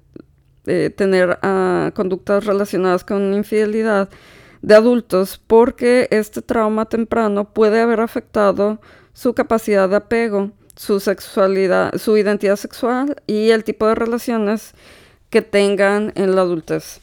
eh, 0.66 0.90
tener 0.96 1.40
ah, 1.42 1.92
conductas 1.94 2.46
relacionadas 2.46 3.04
con 3.04 3.34
infidelidad 3.34 4.10
de 4.62 4.76
adultos 4.76 5.42
porque 5.46 6.08
este 6.10 6.42
trauma 6.42 6.86
temprano 6.86 7.54
puede 7.54 7.82
haber 7.82 8.00
afectado 8.00 8.80
su 9.14 9.34
capacidad 9.34 9.90
de 9.90 9.98
apego, 9.98 10.52
su 10.76 11.00
sexualidad, 11.00 11.96
su 11.98 12.18
identidad 12.18 12.56
sexual 12.56 13.22
y 13.28 13.50
el 13.52 13.64
tipo 13.64 13.88
de 13.88 13.96
relaciones 13.96 14.74
que 15.30 15.42
tengan 15.42 16.14
en 16.16 16.36
la 16.36 16.42
adultez. 16.42 17.03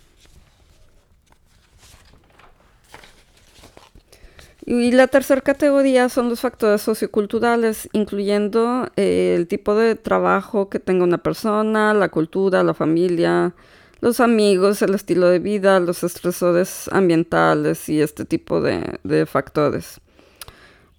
Y 4.71 4.93
la 4.93 5.09
tercera 5.09 5.41
categoría 5.41 6.09
son 6.09 6.29
los 6.29 6.43
factores 6.43 6.81
socioculturales, 6.81 7.89
incluyendo 7.93 8.87
eh, 8.95 9.35
el 9.37 9.49
tipo 9.49 9.75
de 9.75 9.97
trabajo 9.97 10.69
que 10.69 10.79
tenga 10.79 11.03
una 11.03 11.19
persona, 11.19 11.93
la 11.93 12.09
cultura, 12.09 12.63
la 12.63 12.73
familia, 12.73 13.53
los 14.01 14.21
amigos, 14.21 14.81
el 14.83 14.95
estilo 14.95 15.27
de 15.27 15.41
vida, 15.41 15.81
los 15.81 16.05
estresores 16.05 16.89
ambientales 16.93 17.89
y 17.89 18.01
este 18.01 18.25
tipo 18.25 18.61
de, 18.61 19.27
factores. 19.27 20.01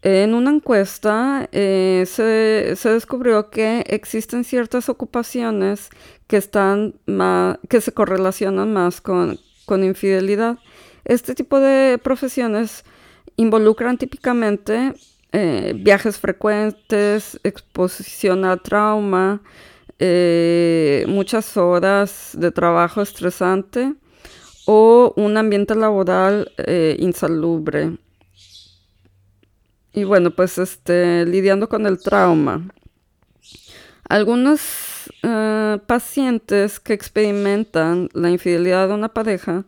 En 0.01 0.34
una 0.34 0.51
encuesta 0.51 1.48
eh, 1.54 2.04
se, 2.06 2.90
descubrió 2.90 3.51
que 3.51 3.86
existen 3.88 4.44
ciertas 4.44 4.90
ocupaciones 4.90 5.92
que, 6.28 6.36
están 6.36 6.96
que 7.70 7.80
se 7.80 7.94
correlacionan 7.94 8.74
más 8.74 9.00
con, 9.00 9.40
con 9.66 9.86
infidelidad. 9.86 10.58
Este 11.06 11.36
tipo 11.36 11.62
de 11.62 11.98
profesiones 12.04 12.84
involucran 13.41 13.98
típicamente 13.98 14.93
eh, 15.31 15.74
viajes 15.75 16.17
frecuentes, 16.17 17.39
exposición 17.43 18.45
a 18.45 18.57
trauma, 18.57 19.41
eh, 20.00 21.05
muchas 21.07 21.57
horas 21.57 22.31
de 22.33 22.51
trabajo 22.51 23.01
estresante 23.01 23.93
o 24.65 25.13
un 25.15 25.38
ambiente 25.38 25.74
laboral 25.75 26.51
eh, 26.57 26.95
insalubre. 27.00 27.98
Y 29.93 30.03
bueno, 30.03 30.31
pues 30.31 30.57
este, 30.57 31.25
lidiando 31.25 31.67
con 31.67 31.86
el 31.86 32.01
trauma. 32.01 32.67
Algunos 34.07 34.62
pacientes 35.88 36.79
que 36.79 36.93
experimentan 36.93 38.10
la 38.13 38.29
infidelidad 38.29 38.88
de 38.88 38.93
una 38.93 39.10
pareja 39.10 39.65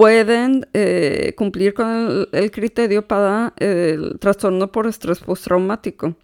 pueden 0.00 0.66
eh, 0.72 1.34
cumplir 1.36 1.74
con 1.74 2.26
el, 2.32 2.50
criterio 2.50 3.06
para 3.06 3.52
el 3.58 4.18
trastorno 4.18 4.72
por 4.72 4.86
estrés 4.86 5.18
postraumático. 5.18 6.14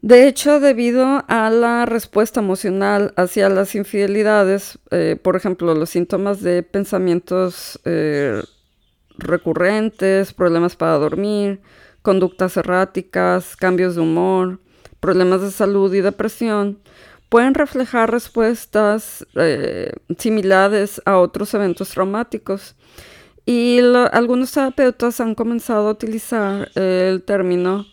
De 0.00 0.28
hecho, 0.28 0.60
debido 0.60 1.24
a 1.26 1.50
la 1.50 1.86
respuesta 1.86 2.38
emocional 2.38 3.14
hacia 3.16 3.48
las 3.48 3.74
infidelidades, 3.74 4.78
eh, 4.92 5.16
por 5.20 5.34
ejemplo, 5.34 5.74
los 5.74 5.90
síntomas 5.90 6.40
de 6.40 6.62
pensamientos 6.62 7.80
eh, 7.84 8.40
recurrentes, 9.18 10.32
problemas 10.32 10.76
para 10.76 10.98
dormir, 10.98 11.60
conductas 12.02 12.56
erráticas, 12.56 13.56
cambios 13.56 13.96
de 13.96 14.02
humor, 14.02 14.60
problemas 15.00 15.42
de 15.42 15.50
salud 15.50 15.92
y 15.94 16.00
depresión, 16.00 16.78
pueden 17.32 17.54
reflejar 17.54 18.10
respuestas 18.10 19.26
eh, 19.36 19.90
similares 20.18 21.00
a 21.06 21.16
otros 21.16 21.54
eventos 21.54 21.88
traumáticos. 21.88 22.74
Y 23.46 23.80
algunos 24.12 24.52
terapeutas 24.52 25.18
han 25.18 25.34
comenzado 25.34 25.88
a 25.88 25.92
utilizar 25.92 26.70
el 26.74 27.22
término 27.22 27.86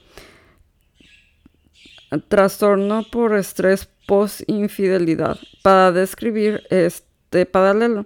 trastorno 2.28 3.06
por 3.10 3.34
estrés 3.34 3.88
post-infidelidad 4.10 5.38
para 5.63 5.93
describir 5.93 6.62
este 6.69 7.45
paralelo. 7.45 8.06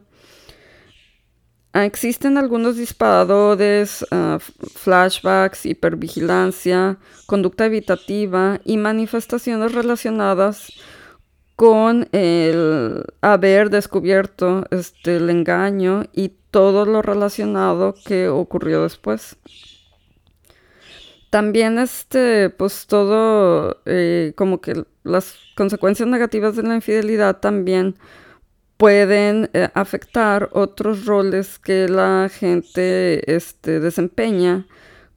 Existen 1.73 2.37
algunos 2.37 2.77
disparadores, 2.77 4.05
ah, 4.11 4.37
flashbacks, 4.39 5.65
hipervigilancia, 5.65 6.99
conducta 7.25 7.65
evitativa 7.65 8.61
y 8.63 8.77
manifestaciones 8.77 9.71
relacionadas 9.71 10.71
con 11.55 12.07
el 12.11 13.05
haber 13.21 13.69
descubierto 13.69 14.65
este, 14.71 15.17
el 15.17 15.29
engaño 15.29 16.03
y 16.13 16.33
todo 16.51 16.85
lo 16.85 17.01
relacionado 17.01 17.95
que 18.05 18.27
ocurrió 18.27 18.83
después. 18.83 19.37
También 21.29 21.79
este, 21.79 22.51
pues 22.51 22.85
todo, 22.85 23.81
eh, 23.85 24.33
como 24.35 24.61
que 24.61 24.85
las 25.03 25.35
consecuencias 25.55 26.07
negativas 26.07 26.55
de 26.55 26.63
la 26.63 26.75
infidelidad 26.75 27.39
también 27.39 27.95
pueden 28.77 29.49
eh, 29.53 29.69
afectar 29.73 30.49
otros 30.51 31.05
roles 31.05 31.57
que 31.57 31.87
la 31.87 32.29
gente 32.31 33.35
este, 33.35 33.79
desempeña, 33.79 34.67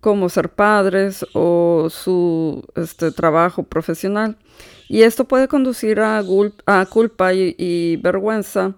como 0.00 0.28
ser 0.28 0.50
padres 0.50 1.26
o 1.34 1.88
su 1.90 2.64
este, 2.76 3.10
trabajo 3.10 3.64
profesional. 3.64 4.38
Y 4.88 5.02
esto 5.02 5.24
puede 5.24 5.48
conducir 5.48 6.00
a, 6.00 6.22
culpa 6.88 7.34
y, 7.34 7.96
vergüenza 7.96 8.74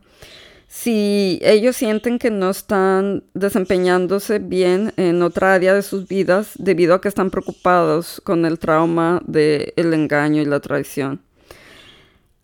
si 0.67 1.39
ellos 1.43 1.77
sienten 1.77 2.19
que 2.19 2.31
no 2.31 2.51
están 2.51 3.25
desempeñándose 3.33 4.39
bien 4.39 4.93
en 4.99 5.23
otra 5.23 5.55
área 5.55 5.73
de 5.73 5.83
sus 5.83 6.07
vidas 6.07 6.53
debido 6.57 6.95
a 6.95 7.01
que 7.01 7.09
están 7.09 7.31
preocupados 7.31 8.21
con 8.23 8.45
el 8.45 8.59
trauma 8.59 9.23
del 9.27 9.95
engaño 9.95 10.43
y 10.43 10.45
la 10.45 10.61
traición. 10.61 11.23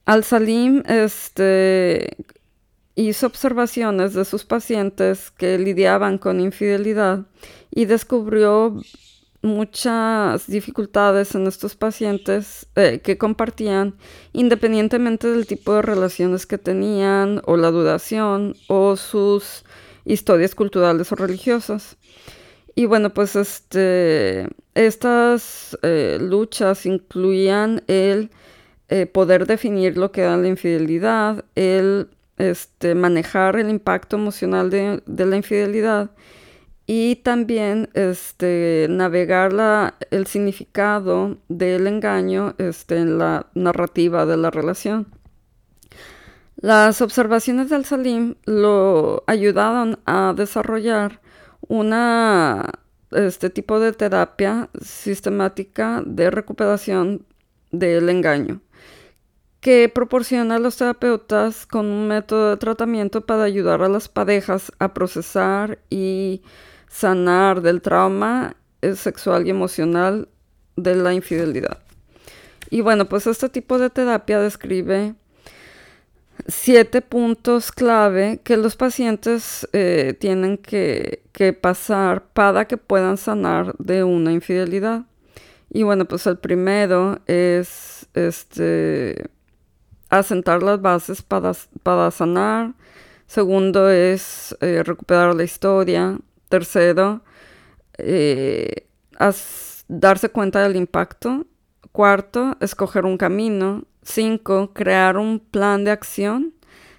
Al-Salim 0.06 0.82
este, 0.86 2.16
hizo 2.94 3.26
observaciones 3.26 4.14
de 4.14 4.24
sus 4.24 4.44
pacientes 4.44 5.30
que 5.30 5.58
lidiaban 5.58 6.18
con 6.18 6.40
infidelidad 6.40 7.26
y 7.70 7.86
descubrió 7.86 8.80
muchas 9.44 10.46
dificultades 10.46 11.34
en 11.34 11.46
estos 11.46 11.76
pacientes 11.76 12.66
eh, 12.76 13.00
que 13.04 13.18
compartían 13.18 13.94
independientemente 14.32 15.30
del 15.30 15.46
tipo 15.46 15.74
de 15.74 15.82
relaciones 15.82 16.46
que 16.46 16.58
tenían 16.58 17.42
o 17.44 17.56
la 17.56 17.70
duración 17.70 18.56
o 18.68 18.96
sus 18.96 19.64
historias 20.06 20.54
culturales 20.54 21.12
o 21.12 21.16
religiosas. 21.16 21.96
Y 22.74 22.86
bueno, 22.86 23.12
pues 23.12 23.36
este, 23.36 24.48
estas 24.74 25.78
eh, 25.82 26.18
luchas 26.20 26.86
incluían 26.86 27.84
el 27.86 28.30
eh, 28.88 29.06
poder 29.06 29.46
definir 29.46 29.96
lo 29.98 30.10
que 30.10 30.22
era 30.22 30.36
la 30.38 30.48
infidelidad, 30.48 31.44
el 31.54 32.08
este, 32.38 32.94
manejar 32.94 33.56
el 33.56 33.68
impacto 33.68 34.16
emocional 34.16 34.70
de, 34.70 35.02
de 35.06 35.26
la 35.26 35.36
infidelidad 35.36 36.10
y 36.86 37.16
también 37.16 37.88
este, 37.94 38.86
navegar 38.90 39.94
el 40.10 40.26
significado 40.26 41.38
del 41.48 41.86
engaño 41.86 42.54
este, 42.58 42.98
en 42.98 43.18
la 43.18 43.46
narrativa 43.54 44.26
de 44.26 44.36
la 44.36 44.50
relación. 44.50 45.06
Las 46.56 47.00
observaciones 47.00 47.70
del 47.70 47.84
Salim 47.84 48.36
lo 48.44 49.24
ayudaron 49.26 49.98
a 50.06 50.34
desarrollar 50.36 51.20
una 51.68 52.70
este 53.10 53.48
tipo 53.48 53.78
de 53.80 53.92
terapia 53.92 54.68
sistemática 54.80 56.02
de 56.04 56.30
recuperación 56.30 57.24
del 57.70 58.08
engaño 58.08 58.60
que 59.64 59.88
proporciona 59.88 60.56
a 60.56 60.58
los 60.58 60.76
terapeutas 60.76 61.64
con 61.64 61.86
un 61.86 62.06
método 62.06 62.50
de 62.50 62.58
tratamiento 62.58 63.22
para 63.22 63.44
ayudar 63.44 63.80
a 63.80 63.88
las 63.88 64.10
parejas 64.10 64.70
a 64.78 64.92
procesar 64.92 65.78
y 65.88 66.42
sanar 66.86 67.62
del 67.62 67.80
trauma 67.80 68.56
sexual 68.94 69.46
y 69.46 69.50
emocional 69.50 70.28
de 70.76 70.96
la 70.96 71.14
infidelidad. 71.14 71.78
Y 72.68 72.82
bueno, 72.82 73.08
pues 73.08 73.26
este 73.26 73.48
tipo 73.48 73.78
de 73.78 73.88
terapia 73.88 74.38
describe 74.38 75.14
siete 76.46 77.00
puntos 77.00 77.72
clave 77.72 78.40
que 78.44 78.58
los 78.58 78.76
pacientes 78.76 79.66
eh, 79.72 80.14
tienen 80.20 80.58
que, 80.58 81.22
pasar 81.62 82.26
para 82.34 82.66
que 82.66 82.76
puedan 82.76 83.16
sanar 83.16 83.74
de 83.78 84.04
una 84.04 84.30
infidelidad. 84.30 85.06
Y 85.70 85.84
bueno, 85.84 86.04
pues 86.04 86.26
el 86.26 86.36
primero 86.36 87.18
es 87.26 88.06
este, 88.12 89.30
asentar 90.10 90.62
las 90.62 90.80
bases 90.80 91.22
para, 91.22 91.52
para 91.82 92.10
sanar. 92.10 92.74
Segundo 93.26 93.90
es 93.90 94.56
eh, 94.60 94.82
recuperar 94.84 95.34
la 95.34 95.44
historia. 95.44 96.18
Tercero, 96.48 97.22
eh, 97.98 98.86
darse 99.88 100.28
cuenta 100.28 100.62
del 100.62 100.76
impacto. 100.76 101.46
Cuarto, 101.92 102.56
escoger 102.60 103.04
un 103.04 103.16
camino. 103.16 103.84
Cinco, 104.02 104.72
crear 104.74 105.16
un 105.16 105.40
plan 105.40 105.84
de 105.84 105.90
acción. 105.90 106.54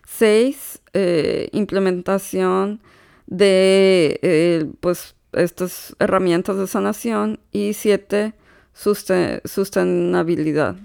Seis, 0.08 0.82
eh, 0.94 1.50
implementación 1.52 2.82
de 3.28 4.70
pues, 4.80 5.16
estas 5.34 5.96
herramientas 6.00 6.58
de 6.58 6.68
sanación. 6.68 7.40
Y 7.52 7.74
siete, 7.74 8.34
sostenibilidad. 8.74 10.76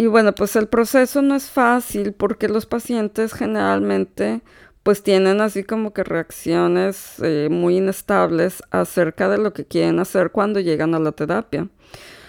Y 0.00 0.06
bueno, 0.06 0.34
pues 0.34 0.56
el 0.56 0.66
proceso 0.66 1.20
no 1.20 1.34
es 1.34 1.50
fácil 1.50 2.14
porque 2.14 2.48
los 2.48 2.64
pacientes 2.64 3.34
generalmente 3.34 4.40
pues 4.82 5.02
tienen 5.02 5.42
así 5.42 5.62
como 5.62 5.92
que 5.92 6.04
reacciones 6.04 7.16
eh, 7.22 7.48
muy 7.50 7.76
inestables 7.76 8.62
acerca 8.70 9.28
de 9.28 9.36
lo 9.36 9.52
que 9.52 9.66
quieren 9.66 9.98
hacer 9.98 10.30
cuando 10.30 10.58
llegan 10.58 10.94
a 10.94 11.00
la 11.00 11.12
terapia. 11.12 11.68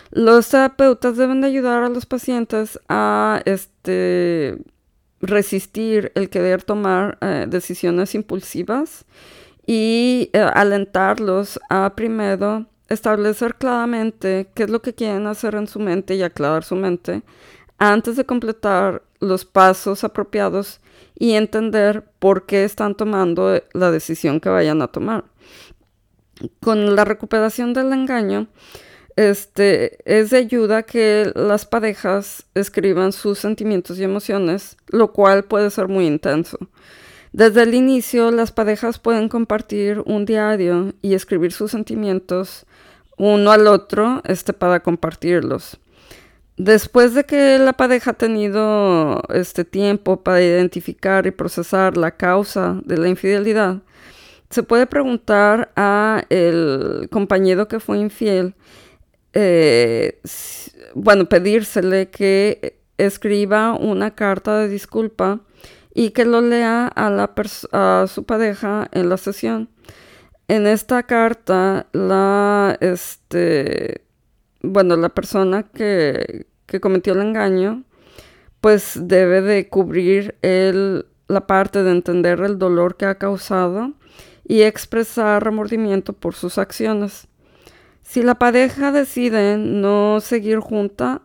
Los 0.09 0.49
terapeutas 0.49 1.15
deben 1.15 1.39
de 1.39 1.47
ayudar 1.47 1.83
a 1.83 1.87
los 1.87 2.05
pacientes 2.05 2.77
a 2.89 3.41
este, 3.45 4.57
resistir 5.21 6.11
el 6.15 6.29
querer 6.29 6.63
tomar 6.63 7.19
eh, 7.21 7.45
decisiones 7.47 8.15
impulsivas 8.15 9.05
y 9.65 10.29
eh, 10.33 10.39
alentarlos 10.39 11.57
a 11.69 11.95
primero 11.95 12.65
establecer 12.91 13.55
claramente 13.55 14.49
qué 14.53 14.63
es 14.63 14.69
lo 14.69 14.81
que 14.81 14.93
quieren 14.93 15.25
hacer 15.25 15.55
en 15.55 15.67
su 15.67 15.79
mente 15.79 16.15
y 16.15 16.23
aclarar 16.23 16.65
su 16.65 16.75
mente 16.75 17.23
antes 17.81 18.15
de 18.15 18.25
completar 18.25 19.01
los 19.19 19.43
pasos 19.43 20.03
apropiados 20.03 20.81
y 21.17 21.31
entender 21.31 22.03
por 22.19 22.45
qué 22.45 22.63
están 22.63 22.93
tomando 22.93 23.59
la 23.73 23.89
decisión 23.89 24.39
que 24.39 24.49
vayan 24.49 24.83
a 24.83 24.87
tomar. 24.87 25.23
Con 26.59 26.95
la 26.95 27.05
recuperación 27.05 27.73
del 27.73 27.91
engaño, 27.91 28.47
este, 29.15 29.97
es 30.05 30.29
de 30.29 30.37
ayuda 30.37 30.83
que 30.83 31.31
las 31.33 31.65
parejas 31.65 32.45
escriban 32.53 33.13
sus 33.13 33.39
sentimientos 33.39 33.97
y 33.97 34.03
emociones, 34.03 34.77
lo 34.87 35.11
cual 35.11 35.45
puede 35.45 35.71
ser 35.71 35.87
muy 35.87 36.05
intenso. 36.05 36.59
Desde 37.33 37.63
el 37.63 37.73
inicio, 37.73 38.29
las 38.29 38.51
parejas 38.51 38.99
pueden 38.99 39.27
compartir 39.27 40.03
un 40.05 40.25
diario 40.25 40.93
y 41.01 41.15
escribir 41.15 41.51
sus 41.51 41.71
sentimientos 41.71 42.67
uno 43.17 43.51
al 43.51 43.65
otro 43.65 44.21
este, 44.25 44.53
para 44.53 44.81
compartirlos. 44.81 45.79
Después 46.57 47.13
de 47.13 47.23
que 47.23 47.57
la 47.57 47.73
pareja 47.73 48.11
ha 48.11 48.13
tenido 48.13 49.23
este 49.33 49.63
tiempo 49.65 50.21
para 50.21 50.41
identificar 50.41 51.25
y 51.25 51.31
procesar 51.31 51.97
la 51.97 52.11
causa 52.11 52.79
de 52.85 52.97
la 52.97 53.07
infidelidad, 53.07 53.81
se 54.49 54.63
puede 54.63 54.85
preguntar 54.85 55.71
a 55.75 56.23
el 56.29 57.07
compañero 57.09 57.67
que 57.67 57.79
fue 57.79 57.99
infiel, 57.99 58.53
eh, 59.33 60.19
bueno, 60.93 61.25
pedírsele 61.29 62.09
que 62.09 62.79
escriba 62.97 63.73
una 63.73 64.13
carta 64.13 64.59
de 64.59 64.67
disculpa 64.67 65.39
y 65.93 66.11
que 66.11 66.25
lo 66.25 66.41
lea 66.41 66.87
a, 66.87 67.09
la 67.09 67.33
a 67.71 68.05
su 68.07 68.25
pareja 68.25 68.89
en 68.91 69.09
la 69.09 69.17
sesión. 69.17 69.69
En 70.47 70.67
esta 70.67 71.03
carta, 71.03 71.87
la, 71.93 72.77
este, 72.81 74.03
bueno, 74.63 74.95
la 74.95 75.09
persona 75.09 75.63
que, 75.63 76.47
que 76.65 76.79
cometió 76.79 77.13
el 77.13 77.21
engaño, 77.21 77.83
pues 78.61 78.99
debe 79.01 79.41
de 79.41 79.67
cubrir 79.67 80.35
el, 80.41 81.07
la 81.27 81.47
parte 81.47 81.83
de 81.83 81.91
entender 81.91 82.39
el 82.41 82.59
dolor 82.59 82.95
que 82.95 83.05
ha 83.05 83.15
causado 83.15 83.93
y 84.47 84.61
expresar 84.61 85.43
remordimiento 85.43 86.13
por 86.13 86.35
sus 86.35 86.57
acciones. 86.57 87.27
Si 88.03 88.21
la 88.21 88.35
pareja 88.35 88.91
decide 88.91 89.57
no 89.57 90.19
seguir 90.21 90.59
junta, 90.59 91.21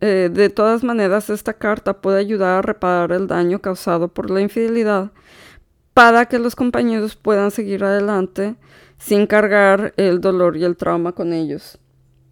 eh, 0.00 0.30
de 0.32 0.48
todas 0.48 0.84
maneras 0.84 1.30
esta 1.30 1.54
carta 1.54 2.00
puede 2.00 2.20
ayudar 2.20 2.58
a 2.58 2.62
reparar 2.62 3.12
el 3.12 3.26
daño 3.26 3.60
causado 3.60 4.08
por 4.08 4.30
la 4.30 4.40
infidelidad 4.40 5.10
para 5.92 6.26
que 6.26 6.38
los 6.38 6.54
compañeros 6.54 7.16
puedan 7.16 7.50
seguir 7.50 7.82
adelante 7.82 8.54
sin 8.98 9.26
cargar 9.26 9.94
el 9.96 10.20
dolor 10.20 10.56
y 10.56 10.64
el 10.64 10.76
trauma 10.76 11.12
con 11.12 11.32
ellos 11.32 11.80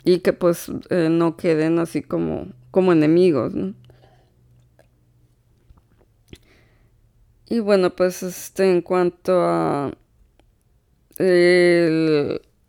y 0.06 0.20
que 0.20 0.32
pues 0.32 0.70
eh, 0.88 1.08
no 1.10 1.36
queden 1.36 1.80
así 1.80 2.00
como, 2.00 2.46
como 2.70 2.92
enemigos. 2.92 3.52
Y 7.48 7.58
bueno, 7.58 7.90
pues 7.90 8.22
este, 8.22 8.70
en 8.70 8.82
cuanto 8.82 9.42
a 9.42 9.90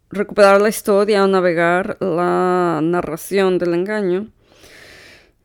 recuperar 0.10 0.62
la 0.62 0.70
historia 0.70 1.24
o 1.24 1.28
navegar 1.28 1.98
la 2.00 2.80
narración 2.82 3.60
del 3.60 3.76
engaño, 3.76 4.32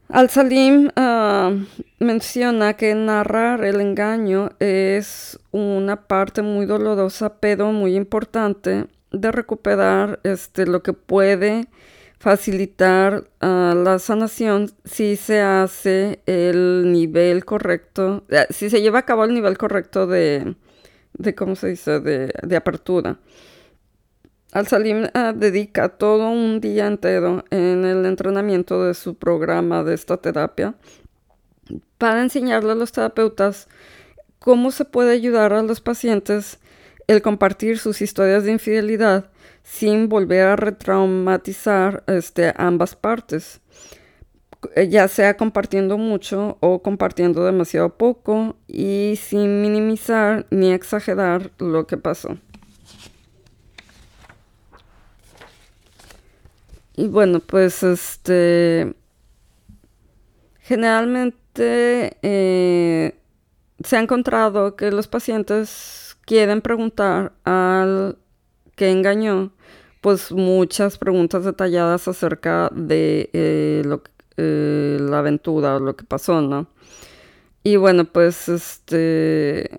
Al-Salim 0.08 0.88
ah, 0.96 1.52
menciona 1.98 2.72
que 2.74 2.94
narrar 2.94 3.64
el 3.64 3.82
engaño 3.82 4.50
es 4.60 5.38
una 5.50 6.06
parte 6.06 6.40
muy 6.40 6.64
dolorosa 6.64 7.34
pero 7.38 7.70
muy 7.72 7.96
importante 7.96 8.86
de 9.10 9.32
recuperar 9.32 10.20
este, 10.22 10.66
lo 10.66 10.82
que 10.82 10.94
puede 10.94 11.68
facilitar 12.22 13.24
ah, 13.40 13.74
la 13.76 13.98
sanación 13.98 14.70
si 14.84 15.16
se 15.16 15.40
hace 15.40 16.22
el 16.26 16.92
nivel 16.92 17.44
correcto, 17.44 18.22
eh, 18.28 18.46
si 18.50 18.70
se 18.70 18.80
lleva 18.80 19.00
a 19.00 19.04
cabo 19.04 19.24
el 19.24 19.34
nivel 19.34 19.58
correcto 19.58 20.06
de, 20.06 20.54
de 21.14 21.34
¿cómo 21.34 21.56
se 21.56 21.70
dice?, 21.70 21.98
de, 21.98 22.32
de 22.40 22.56
apertura. 22.56 23.18
Al-Salim 24.52 25.08
ah, 25.14 25.32
dedica 25.34 25.88
todo 25.88 26.30
un 26.30 26.60
día 26.60 26.86
entero 26.86 27.44
en 27.50 27.84
el 27.84 28.06
entrenamiento 28.06 28.84
de 28.84 28.94
su 28.94 29.16
programa 29.16 29.82
de 29.82 29.94
esta 29.94 30.16
terapia 30.16 30.76
para 31.98 32.22
enseñarle 32.22 32.70
a 32.70 32.76
los 32.76 32.92
terapeutas 32.92 33.66
cómo 34.38 34.70
se 34.70 34.84
puede 34.84 35.10
ayudar 35.10 35.52
a 35.54 35.62
los 35.64 35.80
pacientes 35.80 36.60
el 37.08 37.20
compartir 37.20 37.80
sus 37.80 38.00
historias 38.00 38.44
de 38.44 38.52
infidelidad 38.52 39.31
sin 39.62 40.08
volver 40.08 40.46
a 40.46 40.56
retraumatizar 40.56 42.04
este, 42.06 42.52
ambas 42.56 42.96
partes, 42.96 43.60
eh, 44.74 44.88
ya 44.88 45.08
sea 45.08 45.36
compartiendo 45.36 45.98
mucho 45.98 46.56
o 46.60 46.82
compartiendo 46.82 47.44
demasiado 47.44 47.96
poco 47.96 48.56
y 48.68 49.18
sin 49.20 49.62
minimizar 49.62 50.46
ni 50.50 50.72
exagerar 50.72 51.50
lo 51.58 51.86
que 51.86 51.96
pasó. 51.96 52.36
Y 56.94 57.08
bueno, 57.08 57.40
pues 57.40 57.82
este 57.82 58.94
generalmente 60.60 62.18
eh, 62.22 63.18
se 63.82 63.96
ha 63.96 64.00
encontrado 64.00 64.76
que 64.76 64.90
los 64.90 65.08
pacientes 65.08 66.16
quieren 66.24 66.60
preguntar 66.60 67.32
al 67.44 68.18
que 68.82 68.90
engañó, 68.90 69.52
pues 70.00 70.32
muchas 70.32 70.98
preguntas 70.98 71.44
detalladas 71.44 72.08
acerca 72.08 72.68
de 72.74 73.30
eh, 73.32 73.84
eh, 74.36 74.98
la 75.00 75.20
aventura 75.20 75.76
o 75.76 75.78
lo 75.78 75.94
que 75.94 76.02
pasó, 76.02 76.42
¿no? 76.42 76.66
Y 77.62 77.76
bueno, 77.76 78.04
pues 78.06 78.48
este, 78.48 79.78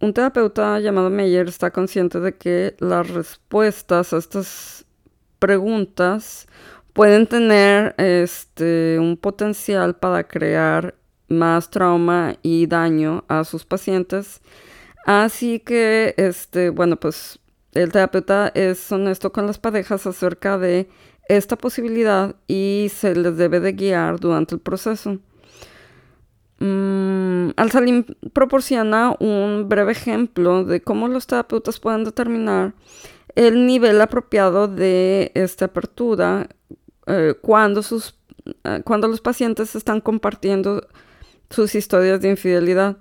un 0.00 0.12
terapeuta 0.12 0.80
llamado 0.80 1.10
Meyer 1.10 1.46
está 1.46 1.70
consciente 1.70 2.18
de 2.18 2.36
que 2.36 2.74
las 2.80 3.08
respuestas 3.08 4.12
a 4.12 4.16
estas 4.16 4.84
preguntas 5.38 6.48
pueden 6.92 7.28
tener 7.28 7.94
este, 7.98 8.98
un 8.98 9.16
potencial 9.16 9.94
para 9.94 10.26
crear 10.26 10.96
más 11.28 11.70
trauma 11.70 12.34
y 12.42 12.66
daño 12.66 13.24
a 13.28 13.44
sus 13.44 13.64
pacientes 13.64 14.40
Así 15.04 15.60
que, 15.60 16.14
este, 16.16 16.70
bueno, 16.70 16.96
pues 16.96 17.38
el 17.74 17.92
terapeuta 17.92 18.48
es 18.54 18.90
honesto 18.90 19.32
con 19.32 19.46
las 19.46 19.58
parejas 19.58 20.06
acerca 20.06 20.58
de 20.58 20.88
esta 21.28 21.56
posibilidad 21.56 22.36
y 22.46 22.90
se 22.94 23.14
les 23.14 23.36
debe 23.36 23.60
de 23.60 23.72
guiar 23.72 24.20
durante 24.20 24.54
el 24.54 24.60
proceso. 24.60 25.18
Mm, 26.58 27.50
Al-Salim 27.56 28.04
proporciona 28.32 29.16
un 29.18 29.68
breve 29.68 29.92
ejemplo 29.92 30.64
de 30.64 30.80
cómo 30.80 31.08
los 31.08 31.26
terapeutas 31.26 31.80
pueden 31.80 32.04
determinar 32.04 32.74
el 33.34 33.66
nivel 33.66 34.00
apropiado 34.00 34.68
de 34.68 35.32
esta 35.34 35.66
apertura 35.66 36.48
eh, 37.06 37.34
cuando 37.42 37.82
sus 37.82 38.14
eh, 38.64 38.82
cuando 38.84 39.08
los 39.08 39.20
pacientes 39.20 39.74
están 39.74 40.00
compartiendo 40.00 40.86
sus 41.50 41.74
historias 41.74 42.20
de 42.20 42.30
infidelidad. 42.30 42.96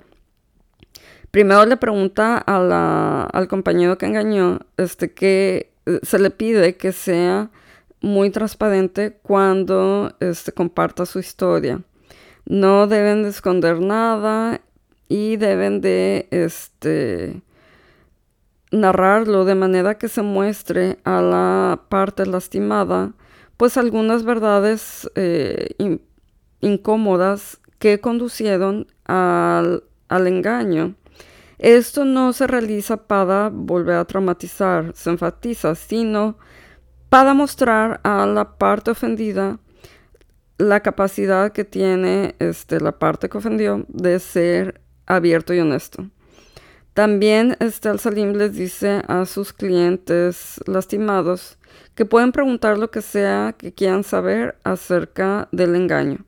Primero 1.34 1.66
le 1.66 1.78
pregunta 1.78 2.38
al 2.38 3.48
compañero 3.48 3.98
que 3.98 4.06
engañó 4.06 4.60
este, 4.78 5.14
que 5.14 5.74
eh, 5.88 6.00
se 6.04 6.20
le 6.20 6.30
pide 6.30 6.78
que 6.78 6.92
sea 6.92 7.50
muy 8.02 8.30
transparente 8.30 9.18
cuando 9.24 10.16
este, 10.20 10.52
comparta 10.52 11.08
su 11.08 11.18
historia. 11.18 11.82
No 12.46 12.86
deben 12.86 13.24
de 13.24 13.30
esconder 13.30 13.80
nada 13.80 14.62
y 15.10 15.38
deben 15.38 15.82
de 15.82 16.28
este, 16.30 17.42
narrarlo 18.70 19.44
de 19.44 19.56
manera 19.56 19.98
que 19.98 20.10
se 20.10 20.22
muestre 20.22 21.00
a 21.04 21.20
la 21.24 21.82
parte 21.90 22.28
lastimada 22.28 23.14
pues 23.58 23.76
algunas 23.78 24.24
verdades 24.24 25.10
eh, 25.16 25.98
incómodas 26.62 27.60
que 27.80 28.00
conducieron 28.00 28.86
al, 29.06 29.84
al 30.10 30.28
engaño. 30.28 30.94
Esto 31.64 32.04
no 32.04 32.34
se 32.34 32.46
realiza 32.46 32.98
para 32.98 33.50
volver 33.50 33.96
a 33.96 34.04
traumatizar, 34.04 34.92
se 34.96 35.10
enfatiza, 35.10 35.76
sino 35.76 36.38
para 37.08 37.34
mostrar 37.34 38.02
a 38.04 38.26
la 38.26 38.58
parte 38.58 38.92
ofendida 38.92 39.60
la 40.58 40.82
capacidad 40.82 41.54
que 41.54 41.64
tiene 41.64 42.36
este, 42.40 42.82
la 42.82 43.00
parte 43.00 43.30
que 43.30 43.38
ofendió 43.38 43.86
de 43.88 44.20
ser 44.20 44.82
abierto 45.06 45.54
y 45.54 45.62
honesto. 45.62 46.10
También 46.94 47.56
este, 47.62 47.88
Al-Salim 47.88 48.34
les 48.34 48.54
dice 48.56 49.02
a 49.08 49.26
sus 49.26 49.54
clientes 49.54 50.60
lastimados 50.68 51.58
que 51.96 52.04
pueden 52.04 52.34
preguntar 52.34 52.78
lo 52.78 52.92
que 52.92 53.02
sea 53.02 53.56
que 53.58 53.74
quieran 53.74 54.04
saber 54.04 54.58
acerca 54.66 55.48
del 55.54 55.78
engaño, 55.78 56.26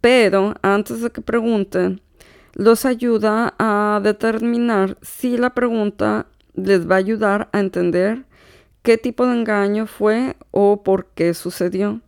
pero 0.00 0.54
antes 0.60 1.02
de 1.02 1.10
que 1.10 1.20
pregunten, 1.20 2.01
los 2.54 2.84
ayuda 2.84 3.54
a 3.58 4.00
determinar 4.02 4.96
si 5.02 5.36
la 5.36 5.50
pregunta 5.50 6.26
les 6.54 6.88
va 6.88 6.96
a 6.96 6.98
ayudar 6.98 7.48
a 7.52 7.60
entender 7.60 8.24
qué 8.82 8.98
tipo 8.98 9.26
de 9.26 9.34
engaño 9.34 9.86
fue 9.86 10.36
o 10.50 10.82
por 10.82 11.06
qué 11.14 11.34
sucedió. 11.34 12.00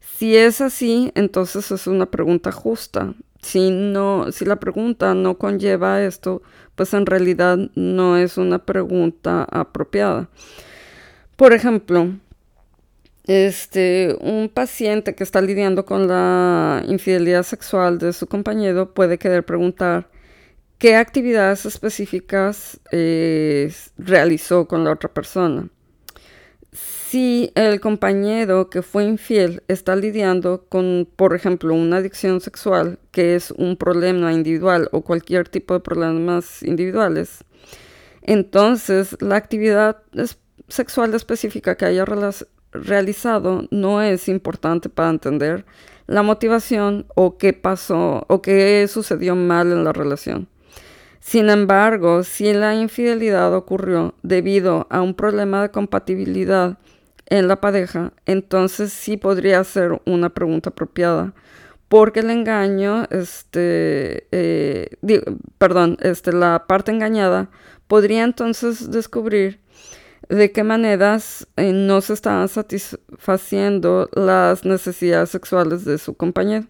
Si 0.00 0.36
es 0.36 0.60
así, 0.60 1.12
entonces 1.14 1.70
es 1.70 1.86
una 1.86 2.06
pregunta 2.06 2.52
justa. 2.52 3.14
Si 3.42 3.70
no, 3.70 4.32
si 4.32 4.44
la 4.44 4.56
pregunta 4.56 5.14
no 5.14 5.36
conlleva 5.36 6.02
esto, 6.02 6.42
pues 6.74 6.94
en 6.94 7.04
realidad 7.04 7.58
no 7.74 8.16
es 8.16 8.38
una 8.38 8.64
pregunta 8.64 9.46
apropiada. 9.50 10.28
Por 11.36 11.52
ejemplo, 11.52 12.08
este, 13.24 14.16
un 14.20 14.50
paciente 14.50 15.14
que 15.14 15.24
está 15.24 15.40
lidiando 15.40 15.84
con 15.86 16.08
la 16.08 16.82
infidelidad 16.86 17.42
sexual 17.42 17.98
de 17.98 18.12
su 18.12 18.26
compañero 18.26 18.92
puede 18.92 19.18
querer 19.18 19.44
preguntar 19.44 20.10
qué 20.78 20.96
actividades 20.96 21.64
específicas 21.64 22.80
eh, 22.92 23.72
realizó 23.96 24.68
con 24.68 24.84
la 24.84 24.92
otra 24.92 25.12
persona. 25.12 25.68
Si 26.72 27.52
el 27.54 27.80
compañero 27.80 28.68
que 28.68 28.82
fue 28.82 29.04
infiel 29.04 29.62
está 29.68 29.94
lidiando 29.94 30.66
con, 30.68 31.08
por 31.16 31.34
ejemplo, 31.34 31.72
una 31.72 31.98
adicción 31.98 32.40
sexual, 32.40 32.98
que 33.12 33.36
es 33.36 33.52
un 33.52 33.76
problema 33.76 34.32
individual 34.32 34.88
o 34.92 35.02
cualquier 35.02 35.48
tipo 35.48 35.74
de 35.74 35.80
problemas 35.80 36.62
individuales, 36.62 37.44
entonces 38.22 39.16
la 39.20 39.36
actividad 39.36 39.98
sexual 40.68 41.14
específica 41.14 41.76
que 41.76 41.84
haya 41.84 42.04
realizado 42.74 43.66
no 43.70 44.02
es 44.02 44.28
importante 44.28 44.88
para 44.88 45.10
entender 45.10 45.64
la 46.06 46.22
motivación 46.22 47.06
o 47.14 47.38
qué 47.38 47.52
pasó 47.52 48.26
o 48.28 48.42
qué 48.42 48.86
sucedió 48.88 49.36
mal 49.36 49.72
en 49.72 49.84
la 49.84 49.92
relación. 49.92 50.48
Sin 51.20 51.48
embargo, 51.48 52.22
si 52.22 52.52
la 52.52 52.74
infidelidad 52.74 53.54
ocurrió 53.54 54.14
debido 54.22 54.86
a 54.90 55.00
un 55.00 55.14
problema 55.14 55.62
de 55.62 55.70
compatibilidad 55.70 56.78
en 57.26 57.48
la 57.48 57.62
pareja, 57.62 58.12
entonces 58.26 58.92
sí 58.92 59.16
podría 59.16 59.64
ser 59.64 60.02
una 60.04 60.28
pregunta 60.28 60.68
apropiada. 60.70 61.32
Porque 61.88 62.20
el 62.20 62.30
engaño, 62.30 63.04
este, 63.10 64.26
eh, 64.32 64.90
perdón, 65.56 65.96
este, 66.02 66.32
la 66.32 66.66
parte 66.66 66.90
engañada 66.90 67.48
podría 67.86 68.24
entonces 68.24 68.90
descubrir 68.90 69.60
de 70.34 70.52
qué 70.52 70.64
maneras 70.64 71.46
eh, 71.56 71.72
no 71.72 72.00
se 72.00 72.14
estaban 72.14 72.48
satisfaciendo 72.48 74.08
las 74.12 74.64
necesidades 74.64 75.30
sexuales 75.30 75.84
de 75.84 75.98
su 75.98 76.14
compañero. 76.14 76.66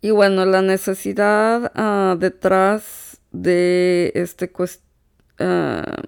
Y 0.00 0.10
bueno, 0.10 0.44
la 0.44 0.62
necesidad 0.62 1.72
ah, 1.74 2.16
detrás 2.18 3.20
de 3.32 4.12
este 4.14 4.50
ah, 5.38 6.02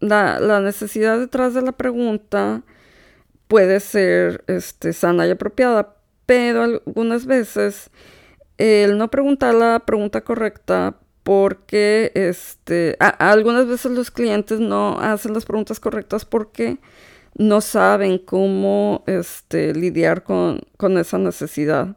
la, 0.00 0.60
necesidad 0.60 1.18
detrás 1.18 1.54
de 1.54 1.62
la 1.62 1.72
pregunta 1.72 2.62
puede 3.48 3.80
ser 3.80 4.44
este, 4.46 4.92
sana 4.92 5.26
y 5.26 5.30
apropiada, 5.30 5.96
pero 6.26 6.62
algunas 6.62 7.26
veces 7.26 7.90
el 8.58 8.98
no 8.98 9.10
preguntar 9.10 9.54
la 9.54 9.80
pregunta 9.80 10.22
correcta 10.22 10.98
porque 11.26 12.12
este, 12.14 12.96
algunas 13.00 13.66
veces 13.66 13.90
los 13.90 14.12
clientes 14.12 14.60
no 14.60 15.00
hacen 15.00 15.34
las 15.34 15.44
preguntas 15.44 15.80
correctas 15.80 16.24
porque 16.24 16.78
no 17.34 17.60
saben 17.60 18.18
cómo 18.18 19.02
este, 19.08 19.74
lidiar 19.74 20.22
con, 20.22 20.60
con 20.76 20.96
esa 20.98 21.18
necesidad. 21.18 21.96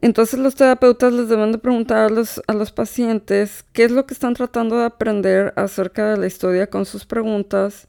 Entonces 0.00 0.38
los 0.38 0.54
terapeutas 0.54 1.12
les 1.12 1.28
deben 1.28 1.50
de 1.50 1.58
preguntar 1.58 2.06
a 2.06 2.08
los, 2.08 2.40
a 2.46 2.52
los 2.52 2.70
pacientes 2.70 3.64
qué 3.72 3.82
es 3.82 3.90
lo 3.90 4.06
que 4.06 4.14
están 4.14 4.34
tratando 4.34 4.78
de 4.78 4.84
aprender 4.84 5.52
acerca 5.56 6.12
de 6.12 6.16
la 6.16 6.28
historia 6.28 6.68
con 6.68 6.86
sus 6.86 7.06
preguntas 7.06 7.88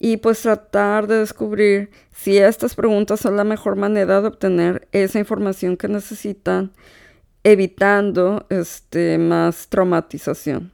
y 0.00 0.16
pues 0.16 0.42
tratar 0.42 1.06
de 1.06 1.18
descubrir 1.18 1.90
si 2.12 2.36
estas 2.36 2.74
preguntas 2.74 3.20
son 3.20 3.36
la 3.36 3.44
mejor 3.44 3.76
manera 3.76 4.20
de 4.20 4.26
obtener 4.26 4.88
esa 4.90 5.20
información 5.20 5.76
que 5.76 5.86
necesitan, 5.86 6.72
evitando 7.50 8.46
este, 8.50 9.18
más 9.18 9.68
traumatización. 9.68 10.72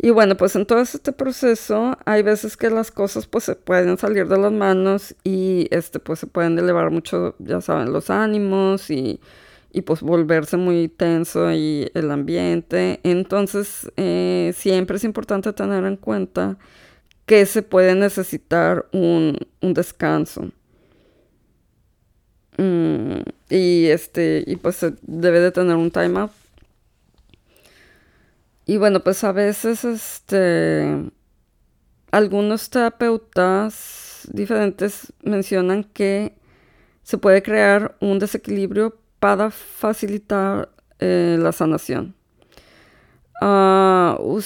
Y 0.00 0.10
bueno, 0.10 0.36
pues 0.36 0.54
en 0.54 0.64
todo 0.64 0.80
este 0.80 1.12
proceso 1.12 1.98
hay 2.04 2.22
veces 2.22 2.56
que 2.56 2.70
las 2.70 2.92
cosas 2.92 3.26
pues 3.26 3.44
se 3.44 3.56
pueden 3.56 3.98
salir 3.98 4.28
de 4.28 4.38
las 4.38 4.52
manos 4.52 5.16
y 5.24 5.66
este 5.72 5.98
pues 5.98 6.20
se 6.20 6.28
pueden 6.28 6.56
elevar 6.58 6.90
mucho, 6.92 7.34
ya 7.40 7.60
saben, 7.60 7.92
los 7.92 8.08
ánimos 8.08 8.90
y 8.90 9.20
y 9.72 9.82
pues 9.82 10.00
volverse 10.00 10.56
muy 10.56 10.88
tenso 10.88 11.52
y 11.52 11.90
el 11.94 12.10
ambiente. 12.10 13.00
Entonces 13.02 13.90
eh, 13.96 14.52
siempre 14.56 14.96
es 14.96 15.04
importante 15.04 15.52
tener 15.52 15.84
en 15.84 15.96
cuenta 15.96 16.58
que 17.26 17.44
se 17.46 17.62
puede 17.62 17.94
necesitar 17.94 18.86
un, 18.92 19.38
descanso. 19.60 20.50
Mm, 22.58 23.20
y 23.50 23.86
este, 23.86 24.44
y 24.46 24.56
pues 24.56 24.76
se 24.76 24.94
debe 25.02 25.40
de 25.40 25.52
tener 25.52 25.76
un 25.76 25.90
time 25.90 26.20
out. 26.20 26.32
Y 28.66 28.76
bueno, 28.76 29.00
pues 29.00 29.24
a 29.24 29.32
veces 29.32 29.84
este 29.84 31.10
algunos 32.10 32.70
terapeutas 32.70 34.28
diferentes 34.30 35.12
mencionan 35.22 35.84
que 35.84 36.34
se 37.02 37.16
puede 37.18 37.42
crear 37.42 37.96
un 38.00 38.18
desequilibrio 38.18 38.98
para 39.20 39.50
facilitar 39.50 40.68
eh, 40.98 41.38
la 41.40 41.52
sanación. 41.52 42.14
Uh, 43.40 44.40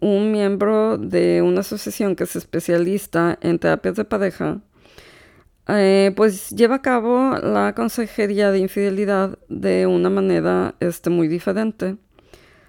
un 0.00 0.32
miembro 0.32 0.96
de 0.96 1.42
una 1.42 1.60
asociación 1.60 2.16
que 2.16 2.24
es 2.24 2.34
especialista 2.34 3.38
en 3.42 3.58
terapias 3.58 3.96
de 3.96 4.04
pareja, 4.04 4.60
eh, 5.68 6.12
pues 6.14 6.50
lleva 6.50 6.76
a 6.76 6.82
cabo 6.82 7.36
la 7.42 7.74
consejería 7.74 8.52
de 8.52 8.60
infidelidad 8.60 9.38
de 9.48 9.86
una 9.86 10.10
manera 10.10 10.76
este, 10.78 11.10
muy 11.10 11.26
diferente, 11.26 11.96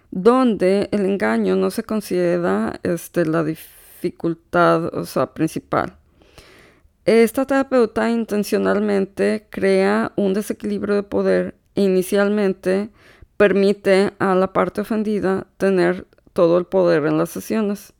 donde 0.10 0.90
el 0.92 1.06
engaño 1.06 1.56
no 1.56 1.70
se 1.70 1.84
considera 1.84 2.80
este, 2.84 3.26
la 3.26 3.44
dificultad 3.44 4.86
o 4.96 5.06
sea, 5.06 5.34
principal. 5.34 5.98
Esta 7.06 7.46
terapeuta 7.46 8.10
intencionalmente 8.10 9.48
crea 9.50 10.12
un 10.16 10.34
desequilibrio 10.34 10.96
de 10.96 11.04
poder 11.04 11.56
e 11.76 11.84
inicialmente 11.84 12.90
permite 13.38 14.12
a 14.20 14.36
la 14.36 14.52
parte 14.52 14.82
ofendida 14.82 15.48
tener 15.58 16.08
todo 16.34 16.58
el 16.58 16.66
poder 16.66 17.06
en 17.06 17.18
las 17.18 17.30
sesiones. 17.30 17.94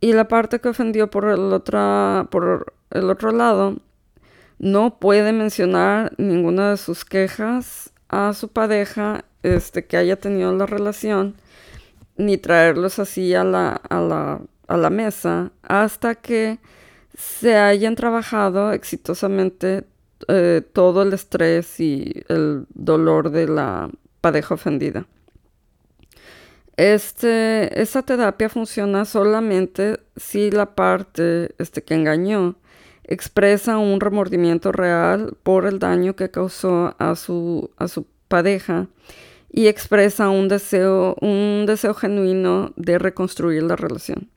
Y 0.00 0.12
la 0.12 0.28
parte 0.28 0.60
que 0.60 0.68
ofendió 0.68 1.10
por 1.10 1.26
el, 1.26 1.62
por 2.30 2.74
el 2.90 3.10
otro 3.10 3.32
lado 3.32 3.76
no 4.64 4.98
puede 4.98 5.34
mencionar 5.34 6.14
ninguna 6.16 6.70
de 6.70 6.76
sus 6.78 7.04
quejas 7.04 7.92
a 8.08 8.32
su 8.32 8.48
pareja 8.48 9.26
este, 9.42 9.84
que 9.84 9.98
haya 9.98 10.16
tenido 10.16 10.56
la 10.56 10.64
relación, 10.64 11.36
ni 12.16 12.38
traerlos 12.38 12.98
así 12.98 13.34
a 13.34 13.44
la, 13.44 13.72
a 13.72 14.00
la, 14.00 14.40
a 14.66 14.76
la 14.78 14.88
mesa 14.88 15.52
hasta 15.62 16.14
que 16.14 16.60
se 17.14 17.56
hayan 17.56 17.94
trabajado 17.94 18.72
exitosamente 18.72 19.84
eh, 20.28 20.62
todo 20.72 21.02
el 21.02 21.12
estrés 21.12 21.78
y 21.78 22.24
el 22.28 22.64
dolor 22.70 23.30
de 23.30 23.46
la 23.48 23.90
pareja 24.22 24.54
ofendida. 24.54 25.06
Este, 26.78 27.82
esta 27.82 28.00
terapia 28.00 28.48
funciona 28.48 29.04
solamente 29.04 30.00
si 30.16 30.50
la 30.50 30.74
parte 30.74 31.54
este, 31.58 31.84
que 31.84 31.92
engañó 31.92 32.56
expresa 33.04 33.78
un 33.78 34.00
remordimiento 34.00 34.72
real 34.72 35.36
por 35.42 35.66
el 35.66 35.78
daño 35.78 36.16
que 36.16 36.30
causó 36.30 36.94
a 36.98 37.14
su, 37.16 37.70
a 37.76 37.88
su 37.88 38.06
pareja 38.28 38.88
y 39.50 39.68
expresa 39.68 40.30
un 40.30 40.48
deseo, 40.48 41.16
un 41.20 41.64
deseo 41.66 41.94
genuino 41.94 42.72
de 42.76 42.98
reconstruir 42.98 43.62
la 43.62 43.76
relación. 43.76 44.28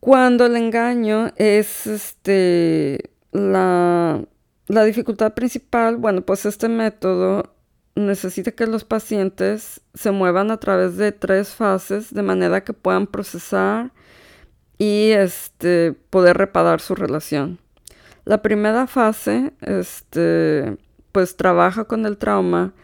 Cuando 0.00 0.46
el 0.46 0.56
engaño 0.56 1.32
es 1.36 1.86
este, 1.86 3.10
la, 3.32 4.22
la 4.68 4.84
dificultad 4.84 5.34
principal, 5.34 5.96
bueno, 5.96 6.20
pues 6.20 6.44
este 6.44 6.68
método 6.68 7.54
necesita 7.94 8.52
que 8.52 8.66
los 8.66 8.84
pacientes 8.84 9.80
se 9.94 10.10
muevan 10.10 10.50
a 10.50 10.58
través 10.58 10.96
de 10.96 11.12
tres 11.12 11.48
fases 11.48 12.12
de 12.12 12.22
manera 12.22 12.62
que 12.62 12.74
puedan 12.74 13.06
procesar 13.06 13.90
y 14.78 15.10
este, 15.10 15.94
poder 16.10 16.36
reparar 16.36 16.80
su 16.80 16.94
relación. 16.94 17.58
La 18.24 18.42
primera 18.42 18.86
fase, 18.86 19.52
este, 19.60 20.76
pues 21.12 21.36
trabaja 21.36 21.84
con 21.84 22.06
el 22.06 22.18
trauma 22.18 22.74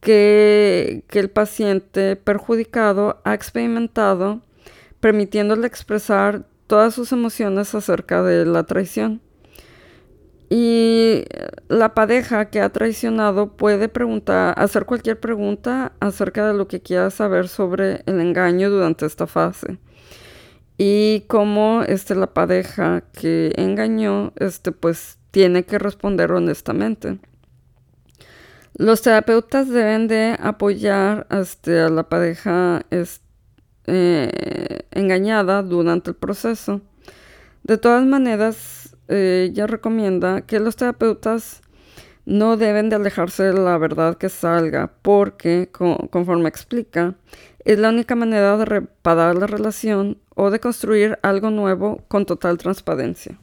que, 0.00 1.04
que 1.08 1.18
el 1.18 1.30
paciente 1.30 2.16
perjudicado 2.16 3.20
ha 3.24 3.34
experimentado, 3.34 4.40
permitiéndole 5.00 5.66
expresar 5.66 6.44
todas 6.66 6.94
sus 6.94 7.12
emociones 7.12 7.74
acerca 7.74 8.22
de 8.22 8.46
la 8.46 8.64
traición. 8.64 9.20
Y 10.48 11.24
la 11.68 11.94
pareja 11.94 12.50
que 12.50 12.60
ha 12.60 12.68
traicionado 12.68 13.56
puede 13.56 13.88
preguntar, 13.88 14.54
hacer 14.58 14.84
cualquier 14.84 15.18
pregunta 15.18 15.92
acerca 15.98 16.46
de 16.46 16.52
lo 16.52 16.68
que 16.68 16.82
quiera 16.82 17.08
saber 17.10 17.48
sobre 17.48 18.02
el 18.04 18.20
engaño 18.20 18.68
durante 18.68 19.06
esta 19.06 19.26
fase. 19.26 19.78
Y 20.84 21.20
cómo 21.28 21.84
este, 21.86 22.16
la 22.16 22.34
pareja 22.34 23.04
que 23.12 23.52
engañó, 23.54 24.32
este, 24.34 24.72
pues 24.72 25.16
tiene 25.30 25.62
que 25.62 25.78
responder 25.78 26.32
honestamente. 26.32 27.20
Los 28.74 29.00
terapeutas 29.00 29.68
deben 29.68 30.08
de 30.08 30.36
apoyar 30.40 31.28
este, 31.30 31.78
a 31.78 31.88
la 31.88 32.08
pareja 32.08 32.84
eh, 33.86 34.80
engañada 34.90 35.62
durante 35.62 36.10
el 36.10 36.16
proceso. 36.16 36.80
De 37.62 37.78
todas 37.78 38.04
maneras, 38.04 38.96
ella 39.06 39.68
recomienda 39.68 40.40
que 40.40 40.58
los 40.58 40.74
terapeutas 40.74 41.62
no 42.24 42.56
deben 42.56 42.88
de 42.88 42.96
alejarse 42.96 43.44
de 43.44 43.52
la 43.52 43.78
verdad 43.78 44.16
que 44.16 44.28
salga 44.28 44.92
porque, 45.02 45.70
conforme 45.70 46.48
explica, 46.48 47.14
es 47.64 47.78
la 47.78 47.90
única 47.90 48.14
manera 48.14 48.56
de 48.56 48.64
reparar 48.64 49.36
la 49.36 49.46
relación 49.46 50.18
o 50.34 50.50
de 50.50 50.60
construir 50.60 51.18
algo 51.22 51.50
nuevo 51.50 52.02
con 52.08 52.26
total 52.26 52.58
transparencia. 52.58 53.38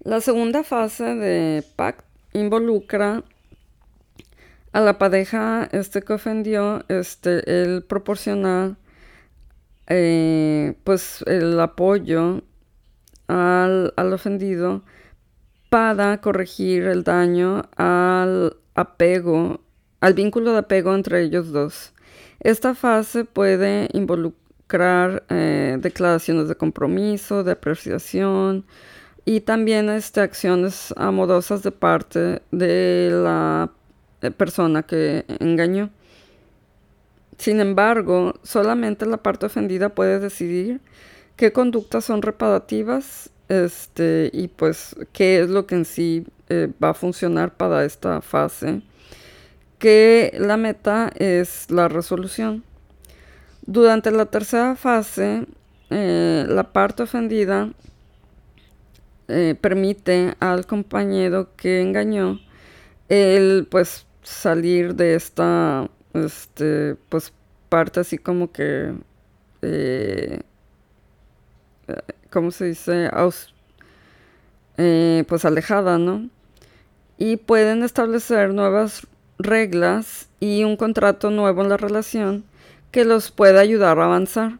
La 0.00 0.20
segunda 0.20 0.64
fase 0.64 1.04
de 1.16 1.62
PACT 1.76 2.02
involucra 2.32 3.24
a 4.72 4.80
la 4.80 4.96
pareja 4.96 5.68
este 5.72 6.02
que 6.02 6.14
ofendió, 6.14 6.84
este, 6.88 7.62
él 7.62 7.84
proporciona 7.84 8.78
eh, 9.86 10.74
pues 10.84 11.22
el 11.26 11.58
apoyo 11.60 12.42
al, 13.28 13.92
al, 13.96 14.12
ofendido 14.12 14.82
para 15.70 16.20
corregir 16.20 16.84
el 16.84 17.04
daño 17.04 17.62
al 17.76 18.56
apego, 18.74 19.60
al 20.00 20.14
vínculo 20.14 20.52
de 20.52 20.58
apego 20.58 20.94
entre 20.94 21.22
ellos 21.22 21.52
dos. 21.52 21.92
Esta 22.40 22.74
fase 22.74 23.24
puede 23.24 23.88
involucrar 23.92 25.24
eh, 25.28 25.76
declaraciones 25.80 26.48
de 26.48 26.54
compromiso, 26.54 27.42
de 27.42 27.52
apreciación 27.52 28.64
y 29.24 29.40
también 29.40 29.88
este, 29.90 30.20
acciones 30.20 30.94
amorosas 30.96 31.62
de 31.62 31.72
parte 31.72 32.42
de 32.50 33.10
la 33.12 33.72
eh, 34.22 34.30
persona 34.30 34.84
que 34.84 35.24
engañó. 35.40 35.90
Sin 37.38 37.60
embargo, 37.60 38.34
solamente 38.42 39.06
la 39.06 39.18
parte 39.18 39.46
ofendida 39.46 39.90
puede 39.90 40.18
decidir 40.18 40.80
qué 41.38 41.52
conductas 41.52 42.04
son 42.04 42.20
reparativas 42.20 43.30
este, 43.48 44.28
y 44.34 44.48
pues 44.48 44.94
qué 45.14 45.40
es 45.40 45.48
lo 45.48 45.66
que 45.66 45.76
en 45.76 45.84
sí 45.86 46.26
eh, 46.50 46.70
va 46.82 46.90
a 46.90 46.94
funcionar 46.94 47.56
para 47.56 47.86
esta 47.86 48.20
fase, 48.20 48.82
que 49.78 50.36
la 50.38 50.58
meta 50.58 51.10
es 51.16 51.70
la 51.70 51.88
resolución. 51.88 52.64
Durante 53.64 54.10
la 54.10 54.26
tercera 54.26 54.76
fase, 54.76 55.46
eh, 55.88 56.44
la 56.46 56.64
parte 56.72 57.04
ofendida 57.04 57.72
permite 59.60 60.34
al 60.40 60.66
compañero 60.66 61.54
que 61.54 61.82
engañó 61.82 62.40
el 63.10 63.66
pues 63.70 64.06
salir 64.22 64.94
de 64.94 65.14
esta, 65.14 65.88
este, 66.14 66.96
pues 67.08 67.32
parte 67.68 68.00
así 68.00 68.18
como 68.18 68.52
que, 68.52 68.94
eh, 69.62 70.40
¿cómo 72.30 72.50
se 72.50 72.66
dice? 72.66 73.10
Eh, 74.76 75.24
pues 75.28 75.44
alejada, 75.44 75.98
¿no? 75.98 76.28
Y 77.16 77.36
pueden 77.36 77.82
establecer 77.82 78.54
nuevas 78.54 79.06
reglas 79.38 80.28
y 80.40 80.64
un 80.64 80.76
contrato 80.76 81.30
nuevo 81.30 81.62
en 81.62 81.68
la 81.68 81.76
relación 81.76 82.44
que 82.90 83.04
los 83.04 83.30
pueda 83.30 83.60
ayudar 83.60 83.98
a 83.98 84.04
avanzar. 84.04 84.58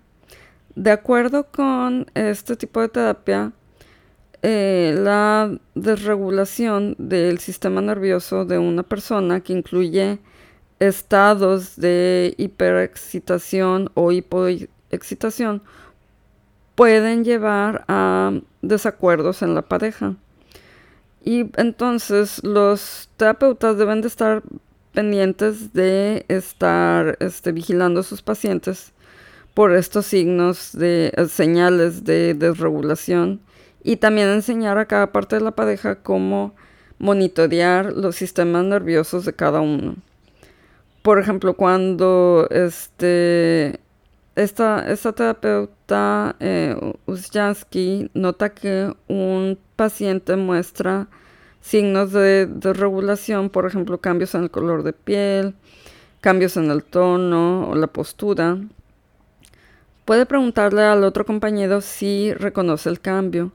De 0.75 0.91
acuerdo 0.91 1.45
con 1.45 2.07
este 2.14 2.57
tipo 2.57 2.81
de 2.81 2.88
terapia, 2.88 3.53
eh, 4.43 4.95
la 4.97 5.51
desregulación 5.75 6.95
del 6.99 7.38
sistema 7.38 7.81
nervioso 7.81 8.45
de 8.45 8.59
una 8.59 8.85
persona 8.85 9.41
que 9.41 9.53
incluye 9.53 10.21
estados 10.79 11.77
de 11.77 12.35
hiperexcitación 12.38 13.91
o 13.95 14.12
hipoexcitación 14.12 15.62
pueden 16.79 17.25
llevar 17.25 17.85
a 17.88 18.31
desacuerdos 18.62 19.43
en 19.43 19.57
la 19.57 19.62
pareja. 19.62 20.14
Y 21.25 21.51
entonces 21.57 22.41
los 22.45 23.11
terapeutas 23.17 23.77
deben 23.77 24.01
de 24.01 24.07
estar 24.07 24.45
pendientes 24.93 25.73
de 25.73 26.25
estar 26.29 27.17
este, 27.19 27.51
vigilando 27.51 27.99
a 27.99 28.05
sus 28.05 28.23
pacientes 28.23 28.93
por 29.55 29.75
estos 29.75 30.07
signos 30.07 30.71
de 30.73 31.12
eh, 31.17 31.27
señales 31.27 32.05
de 32.05 32.35
desregulación 32.35 33.41
y 33.83 33.97
también 33.97 34.29
enseñar 34.29 34.79
a 34.79 34.87
cada 34.87 35.11
parte 35.11 35.35
de 35.35 35.43
la 35.43 35.57
pareja 35.57 35.97
cómo 35.97 36.55
monitorear 37.01 37.93
los 37.93 38.14
sistemas 38.14 38.64
nerviosos 38.64 39.25
de 39.25 39.33
cada 39.33 39.61
uno. 39.61 39.97
Por 41.03 41.19
ejemplo, 41.19 41.55
cuando 41.55 42.47
este, 42.53 43.81
esta, 44.42 45.12
terapeuta 45.14 46.37
eh, 46.38 46.77
nota 48.14 48.48
que 48.51 48.94
un 49.09 49.59
paciente 49.74 50.37
muestra 50.37 51.09
signos 51.61 52.12
de, 52.12 52.46
de 52.46 52.72
regulación, 52.72 53.51
por 53.51 53.66
ejemplo, 53.66 53.98
cambios 53.98 54.35
en 54.35 54.44
el 54.44 54.51
color 54.51 54.85
de 54.85 54.92
piel, 54.92 55.55
cambios 56.20 56.57
en 56.57 56.70
el 56.70 56.85
tono 56.85 57.68
o 57.68 57.74
la 57.74 57.88
postura, 57.88 58.59
puede 60.05 60.24
preguntarle 60.24 60.83
al 60.83 61.05
otro 61.05 61.27
compañero 61.27 61.81
si 61.81 62.32
reconoce 62.32 62.89
el 62.89 63.01
cambio. 63.01 63.53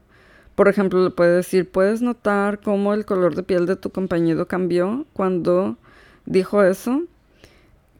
Por 0.54 0.68
ejemplo, 0.68 1.02
le 1.02 1.10
puede 1.10 1.36
decir, 1.36 1.70
¿puedes 1.70 2.02
notar 2.02 2.60
cómo 2.60 2.94
el 2.94 3.06
color 3.06 3.34
de 3.34 3.42
piel 3.42 3.66
de 3.66 3.76
tu 3.76 3.90
compañero 3.90 4.46
cambió 4.46 5.06
cuando 5.14 5.76
dijo 6.26 6.62
eso? 6.62 7.02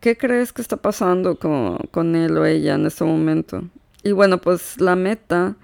¿Qué 0.05 0.19
crees 0.19 0.53
que 0.53 0.61
está 0.61 0.77
pasando 0.77 1.39
con, 1.39 1.79
con 1.91 2.15
él 2.15 2.37
o 2.37 2.45
ella 2.45 2.75
en 2.75 2.85
este 2.85 3.05
momento? 3.05 3.63
Y 4.03 4.13
bueno, 4.13 4.37
pues 4.37 4.79
la 4.79 4.97
meta 4.97 5.57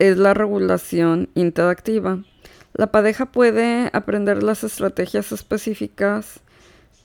es 0.00 0.16
la 0.16 0.34
regulación 0.34 1.28
interactiva. 1.36 2.24
La 2.74 2.88
pareja 2.90 3.26
puede 3.26 3.88
aprender 3.92 4.42
las 4.42 4.64
estrategias 4.64 5.30
específicas 5.30 6.40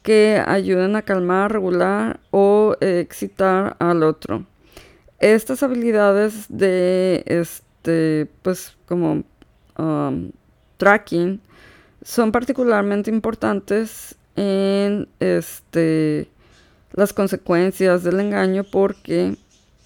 que 0.01 0.41
ayuden 0.43 0.95
a 0.95 1.03
calmar, 1.03 1.51
regular 1.51 2.19
o 2.32 2.76
excitar 2.82 3.78
al 3.78 4.01
otro. 4.01 4.47
Estas 5.19 5.61
habilidades 5.61 6.47
de 6.49 7.21
este, 7.28 8.32
pues 8.41 8.76
como 8.88 9.24
um, 9.78 10.32
tracking 10.78 11.39
son 12.01 12.32
particularmente 12.32 13.11
importantes 13.11 14.15
en 14.36 15.07
este 15.19 16.33
las 16.94 17.14
consecuencias 17.14 18.04
del 18.04 18.20
engaño 18.20 18.64
porque 18.64 19.36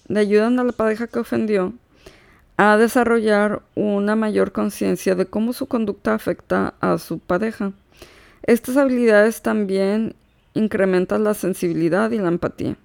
le 0.06 0.20
ayudan 0.20 0.58
a 0.58 0.64
la 0.64 0.72
pareja 0.72 1.06
que 1.06 1.18
ofendió 1.18 1.74
a 2.56 2.76
desarrollar 2.76 3.62
una 3.74 4.16
mayor 4.16 4.52
conciencia 4.52 5.14
de 5.14 5.26
cómo 5.26 5.52
su 5.52 5.66
conducta 5.66 6.14
afecta 6.14 6.74
a 6.80 6.98
su 6.98 7.18
pareja. 7.18 7.72
Estas 8.42 8.76
habilidades 8.76 9.42
también 9.42 10.14
incrementan 10.54 11.24
la 11.24 11.34
sensibilidad 11.34 12.10
y 12.10 12.18
la 12.18 12.28
empatía. 12.28 12.76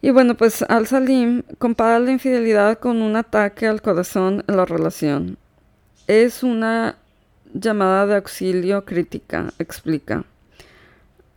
Y 0.00 0.10
bueno, 0.10 0.36
pues 0.36 0.62
Al-Salim 0.62 1.42
compara 1.58 1.98
la 1.98 2.12
infidelidad 2.12 2.78
con 2.78 3.02
un 3.02 3.16
ataque 3.16 3.66
al 3.66 3.82
corazón 3.82 4.44
en 4.46 4.56
la 4.56 4.64
relación. 4.64 5.38
Es 6.06 6.44
una 6.44 6.98
llamada 7.52 8.06
de 8.06 8.14
auxilio 8.14 8.84
crítica, 8.84 9.52
explica. 9.58 10.24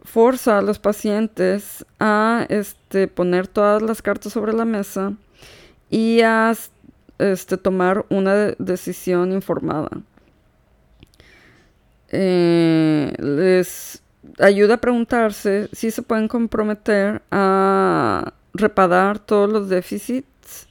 Forza 0.04 0.58
a 0.58 0.62
los 0.62 0.80
pacientes 0.80 1.86
a 2.00 2.46
este, 2.50 3.08
poner 3.08 3.48
todas 3.48 3.82
las 3.82 4.02
cartas 4.02 4.34
sobre 4.34 4.54
la 4.54 4.66
mesa 4.66 5.14
y 5.90 6.22
a 6.22 6.54
este, 7.20 7.58
tomar 7.58 8.06
una 8.10 8.34
decisión 8.58 9.32
informada. 9.32 9.90
Eh, 12.10 13.14
les 13.20 14.02
ayuda 14.40 14.76
a 14.76 14.82
preguntarse 14.82 15.70
si 15.72 15.92
se 15.92 16.02
pueden 16.02 16.28
comprometer 16.28 17.22
a 17.32 18.34
reparar 18.54 19.20
todos 19.20 19.50
los 19.50 19.70
déficits 19.70 20.68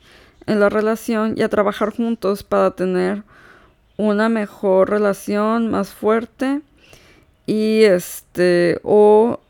en 0.47 0.61
la 0.61 0.69
relación 0.69 1.35
y 1.37 1.43
a 1.43 1.49
trabajar 1.49 1.95
juntos 1.95 2.43
para 2.43 2.73
tener 2.73 3.23
una 3.97 4.29
mejor 4.29 4.91
relación 4.91 5.71
más 5.71 5.91
fuerte 5.91 6.63
y 7.51 7.83
este 7.83 8.79
o 8.85 9.41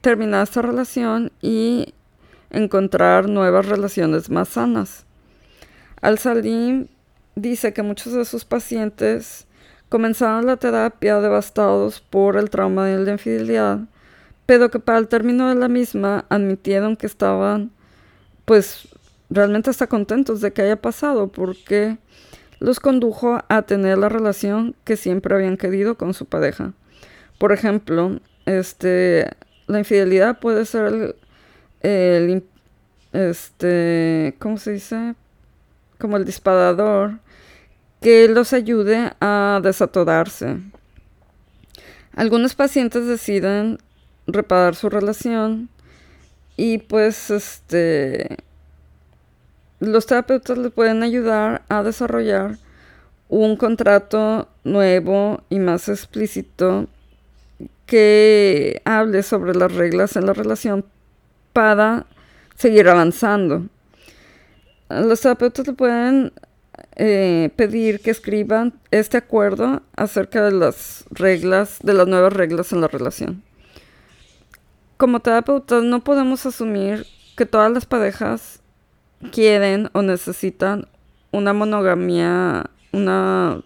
terminar 0.00 0.44
esta 0.44 0.62
relación 0.62 1.30
y 1.42 1.92
encontrar 2.48 3.28
nuevas 3.28 3.66
relaciones 3.66 4.30
más 4.30 4.48
sanas. 4.48 5.04
Al-Salim 6.00 6.86
dice 7.34 7.74
que 7.74 7.82
muchos 7.82 8.14
de 8.14 8.24
sus 8.24 8.46
pacientes 8.46 9.46
comenzaron 9.90 10.46
la 10.46 10.56
terapia 10.56 11.20
devastados 11.20 12.00
por 12.00 12.38
el 12.38 12.48
trauma 12.48 12.86
de 12.86 13.04
la 13.04 13.12
infidelidad 13.12 13.80
pero 14.46 14.70
que 14.70 14.78
para 14.78 14.98
el 14.98 15.08
término 15.08 15.48
de 15.48 15.54
la 15.54 15.68
misma 15.68 16.24
admitieron 16.28 16.96
que 16.96 17.06
estaban, 17.06 17.70
pues, 18.44 18.88
realmente 19.30 19.70
hasta 19.70 19.86
contentos 19.86 20.40
de 20.40 20.52
que 20.52 20.62
haya 20.62 20.76
pasado, 20.76 21.28
porque 21.28 21.98
los 22.60 22.80
condujo 22.80 23.42
a 23.48 23.62
tener 23.62 23.98
la 23.98 24.08
relación 24.08 24.74
que 24.84 24.96
siempre 24.96 25.34
habían 25.34 25.56
querido 25.56 25.96
con 25.96 26.14
su 26.14 26.26
pareja. 26.26 26.72
Por 27.38 27.52
ejemplo, 27.52 28.20
este, 28.46 29.30
la 29.66 29.78
infidelidad 29.78 30.38
puede 30.38 30.64
ser 30.64 31.14
el, 31.82 32.44
este, 33.12 34.36
¿cómo 34.38 34.58
se 34.58 34.72
dice? 34.72 35.14
Como 35.98 36.16
el 36.16 36.24
disparador 36.24 37.18
que 38.00 38.28
los 38.28 38.52
ayude 38.52 39.12
a 39.20 39.60
desatorarse. 39.62 40.58
Algunos 42.14 42.54
pacientes 42.54 43.06
deciden 43.06 43.78
reparar 44.26 44.74
su 44.74 44.90
relación 44.90 45.68
y 46.56 46.78
pues 46.78 47.30
este 47.30 48.38
los 49.80 50.06
terapeutas 50.06 50.56
les 50.58 50.72
pueden 50.72 51.02
ayudar 51.02 51.62
a 51.68 51.82
desarrollar 51.82 52.58
un 53.28 53.56
contrato 53.56 54.48
nuevo 54.62 55.42
y 55.50 55.58
más 55.58 55.88
explícito 55.88 56.86
que 57.86 58.80
hable 58.84 59.22
sobre 59.22 59.54
las 59.54 59.72
reglas 59.72 60.16
en 60.16 60.26
la 60.26 60.32
relación 60.32 60.84
para 61.52 62.06
seguir 62.56 62.88
avanzando. 62.88 63.66
Los 64.88 65.20
terapeutas 65.20 65.66
le 65.66 65.72
pueden 65.72 66.32
eh, 66.96 67.50
pedir 67.56 68.00
que 68.00 68.10
escriban 68.10 68.74
este 68.90 69.16
acuerdo 69.16 69.82
acerca 69.96 70.44
de 70.44 70.52
las 70.52 71.04
reglas, 71.10 71.78
de 71.82 71.94
las 71.94 72.06
nuevas 72.06 72.32
reglas 72.32 72.72
en 72.72 72.80
la 72.80 72.88
relación 72.88 73.42
como 74.96 75.20
terapeutas 75.20 75.82
no 75.82 76.02
podemos 76.02 76.46
asumir 76.46 77.06
que 77.36 77.46
todas 77.46 77.70
las 77.70 77.86
parejas 77.86 78.60
quieren 79.32 79.90
o 79.92 80.02
necesitan 80.02 80.86
una 81.32 81.52
monogamia, 81.52 82.70
una 82.92 83.60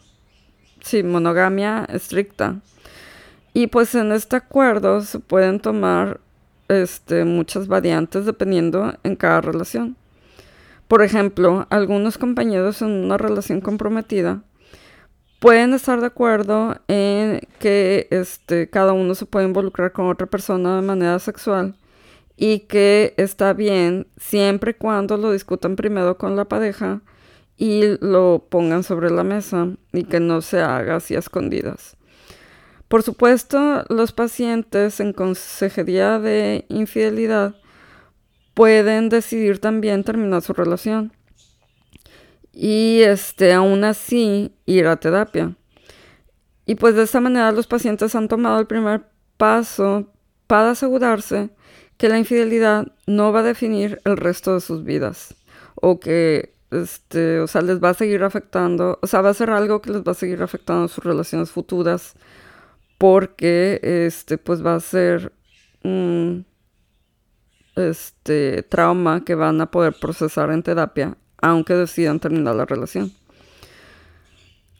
sí, 0.80 1.02
monogamia 1.02 1.86
estricta. 1.92 2.56
Y 3.58 3.66
pues 3.66 3.92
en 3.96 4.12
este 4.12 4.36
acuerdo 4.36 5.00
se 5.00 5.18
pueden 5.18 5.58
tomar 5.58 6.20
este, 6.68 7.24
muchas 7.24 7.66
variantes 7.66 8.24
dependiendo 8.24 8.94
en 9.02 9.16
cada 9.16 9.40
relación. 9.40 9.96
Por 10.86 11.02
ejemplo, 11.02 11.66
algunos 11.68 12.18
compañeros 12.18 12.82
en 12.82 12.90
una 12.90 13.18
relación 13.18 13.60
comprometida 13.60 14.44
pueden 15.40 15.74
estar 15.74 15.98
de 15.98 16.06
acuerdo 16.06 16.76
en 16.86 17.40
que 17.58 18.06
este, 18.12 18.70
cada 18.70 18.92
uno 18.92 19.16
se 19.16 19.26
puede 19.26 19.48
involucrar 19.48 19.90
con 19.90 20.06
otra 20.06 20.28
persona 20.28 20.76
de 20.76 20.82
manera 20.82 21.18
sexual 21.18 21.74
y 22.36 22.60
que 22.60 23.12
está 23.16 23.54
bien 23.54 24.06
siempre 24.18 24.70
y 24.70 24.74
cuando 24.74 25.16
lo 25.16 25.32
discutan 25.32 25.74
primero 25.74 26.16
con 26.16 26.36
la 26.36 26.44
pareja 26.44 27.00
y 27.56 27.82
lo 28.00 28.46
pongan 28.50 28.84
sobre 28.84 29.10
la 29.10 29.24
mesa 29.24 29.66
y 29.92 30.04
que 30.04 30.20
no 30.20 30.42
se 30.42 30.60
haga 30.60 30.94
así 30.94 31.16
a 31.16 31.18
escondidas. 31.18 31.97
Por 32.88 33.02
supuesto, 33.02 33.84
los 33.90 34.12
pacientes 34.12 35.00
en 35.00 35.12
consejería 35.12 36.18
de 36.18 36.64
infidelidad 36.68 37.54
pueden 38.54 39.10
decidir 39.10 39.60
también 39.60 40.04
terminar 40.04 40.42
su 40.42 40.54
relación 40.54 41.12
y 42.50 43.02
este, 43.02 43.52
aún 43.52 43.84
así 43.84 44.52
ir 44.66 44.86
a 44.86 44.96
terapia. 44.96 45.54
Y 46.64 46.74
pues 46.74 46.94
de 46.94 47.02
esta 47.02 47.20
manera 47.20 47.52
los 47.52 47.66
pacientes 47.66 48.14
han 48.14 48.26
tomado 48.26 48.58
el 48.58 48.66
primer 48.66 49.02
paso 49.36 50.12
para 50.46 50.70
asegurarse 50.70 51.50
que 51.98 52.08
la 52.08 52.18
infidelidad 52.18 52.88
no 53.06 53.32
va 53.32 53.40
a 53.40 53.44
definir 53.44 54.00
el 54.04 54.16
resto 54.16 54.54
de 54.54 54.60
sus 54.60 54.82
vidas 54.82 55.34
o 55.74 56.00
que 56.00 56.54
este, 56.70 57.40
o 57.40 57.46
sea, 57.46 57.62
les 57.62 57.82
va 57.82 57.90
a 57.90 57.94
seguir 57.94 58.22
afectando, 58.22 58.98
o 59.00 59.06
sea, 59.06 59.22
va 59.22 59.30
a 59.30 59.34
ser 59.34 59.50
algo 59.50 59.80
que 59.80 59.90
les 59.90 60.02
va 60.02 60.12
a 60.12 60.14
seguir 60.14 60.42
afectando 60.42 60.88
sus 60.88 61.04
relaciones 61.04 61.50
futuras 61.50 62.14
porque 62.98 63.80
este 63.82 64.38
pues 64.38 64.64
va 64.64 64.74
a 64.74 64.80
ser 64.80 65.32
un 65.84 66.44
este 67.76 68.64
trauma 68.64 69.24
que 69.24 69.36
van 69.36 69.60
a 69.60 69.70
poder 69.70 69.94
procesar 70.00 70.50
en 70.50 70.62
terapia 70.62 71.16
aunque 71.40 71.74
decidan 71.74 72.20
terminar 72.20 72.56
la 72.56 72.66
relación. 72.66 73.12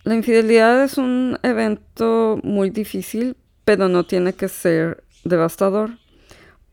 La 0.04 0.14
infidelidad 0.14 0.82
es 0.82 0.98
un 0.98 1.38
evento 1.42 2.40
muy 2.42 2.70
difícil, 2.70 3.36
pero 3.64 3.88
no 3.88 4.06
tiene 4.06 4.32
que 4.32 4.48
ser 4.48 5.04
devastador. 5.24 5.90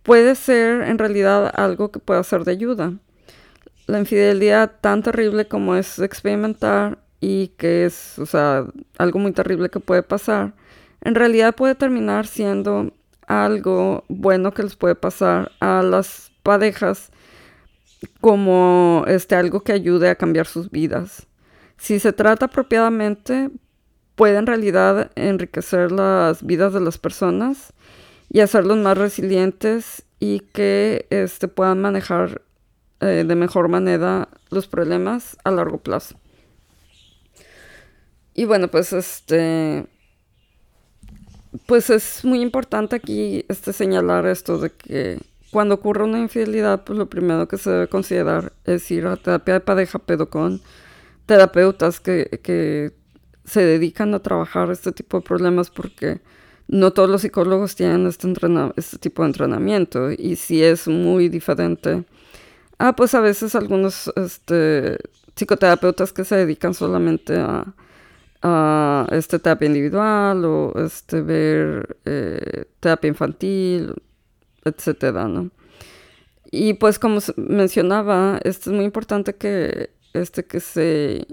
Puede 0.03 0.35
ser 0.35 0.83
en 0.83 0.97
realidad 0.97 1.51
algo 1.55 1.91
que 1.91 1.99
pueda 1.99 2.23
ser 2.23 2.43
de 2.45 2.51
ayuda. 2.51 2.93
La 3.87 3.99
infidelidad 3.99 4.79
tan 4.81 5.03
terrible 5.03 5.47
como 5.47 5.75
es 5.75 5.99
experimentar 5.99 6.99
y 7.19 7.49
que 7.49 7.85
es, 7.85 8.17
o 8.19 8.25
sea, 8.25 8.65
algo 8.97 9.19
muy 9.19 9.31
terrible 9.31 9.69
que 9.69 9.79
puede 9.79 10.03
pasar, 10.03 10.53
en 11.01 11.15
realidad 11.15 11.55
puede 11.55 11.75
terminar 11.75 12.27
siendo 12.27 12.91
algo 13.27 14.03
bueno 14.07 14.53
que 14.53 14.63
les 14.63 14.75
puede 14.75 14.95
pasar 14.95 15.51
a 15.59 15.81
las 15.81 16.31
parejas 16.43 17.11
como 18.21 19.03
este, 19.07 19.35
algo 19.35 19.61
que 19.61 19.71
ayude 19.71 20.09
a 20.09 20.15
cambiar 20.15 20.45
sus 20.45 20.69
vidas. 20.69 21.27
Si 21.77 21.99
se 21.99 22.13
trata 22.13 22.45
apropiadamente, 22.45 23.49
puede 24.15 24.37
en 24.37 24.47
realidad 24.47 25.11
enriquecer 25.15 25.91
las 25.91 26.45
vidas 26.45 26.73
de 26.73 26.81
las 26.81 26.97
personas 26.97 27.73
y 28.29 28.39
hacerlos 28.39 28.77
más 28.77 28.97
resilientes 28.97 30.05
y 30.19 30.39
que 30.39 31.07
este, 31.09 31.47
puedan 31.47 31.81
manejar 31.81 32.41
eh, 33.01 33.25
de 33.27 33.35
mejor 33.35 33.67
manera 33.67 34.29
los 34.49 34.67
problemas 34.67 35.37
a 35.43 35.51
largo 35.51 35.79
plazo. 35.79 36.15
Y 38.33 38.45
bueno, 38.45 38.69
pues 38.69 38.93
este 38.93 39.87
pues 41.66 41.89
es 41.89 42.24
muy 42.24 42.41
importante 42.41 42.95
aquí 42.95 43.45
este 43.47 43.74
señalar 43.74 44.26
esto 44.26 44.58
de 44.58 44.70
que 44.72 45.20
cuando 45.51 45.76
ocurre 45.76 46.03
una 46.03 46.20
infidelidad, 46.20 46.84
pues 46.84 46.99
lo 46.99 47.10
primero 47.10 47.47
que 47.47 47.58
se 47.58 47.70
debe 47.70 47.88
considerar 47.88 48.51
es 48.66 48.91
ir 48.91 49.08
a 49.08 49.16
terapia 49.16 49.53
de 49.53 49.60
pareja, 49.62 49.99
pero 49.99 50.30
con 50.30 50.62
terapeutas 51.26 51.99
que, 51.99 52.91
se 53.45 53.62
dedican 53.62 54.14
a 54.16 54.20
trabajar 54.20 54.72
este 54.72 54.91
tipo 54.91 55.18
de 55.18 55.24
problemas 55.24 55.70
porque 55.70 56.20
no 56.68 56.91
todos 56.91 57.10
los 57.10 57.22
psicólogos 57.22 57.76
tienen 57.76 58.08
este, 58.08 58.28
este 58.76 58.97
tipo 58.97 59.22
de 59.22 59.28
entrenamiento 59.28 60.12
y 60.12 60.36
si 60.36 60.64
es 60.64 60.88
muy 60.88 61.30
diferente. 61.30 62.03
Ah, 62.80 62.95
pues 62.95 63.14
a 63.14 63.22
veces 63.22 63.56
algunos 63.56 64.12
este, 64.16 64.97
psicoterapeutas 65.36 66.12
que 66.12 66.26
se 66.26 66.36
dedican 66.36 66.74
solamente 66.74 67.38
a, 67.38 67.76
a 68.47 69.07
este 69.11 69.39
terapia 69.39 69.65
individual 69.65 70.45
o 70.45 70.73
este 70.75 71.21
ver 71.21 71.97
eh, 72.05 72.65
terapia 72.79 73.07
infantil, 73.07 73.95
etcétera, 74.63 75.27
¿no? 75.27 75.49
Y 76.51 76.75
pues 76.75 76.99
como 76.99 77.19
mencionaba, 77.37 78.39
esto 78.43 78.69
es 78.69 78.75
muy 78.75 78.85
importante 78.85 79.33
que 79.33 79.89
este 80.13 80.45
que 80.45 80.59
se 80.59 81.25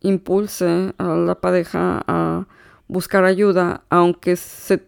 impulse 0.00 0.94
a 0.96 1.08
la 1.08 1.34
pareja 1.40 2.04
a 2.06 2.46
buscar 2.86 3.24
ayuda, 3.24 3.82
aunque 3.90 4.36
se 4.36 4.86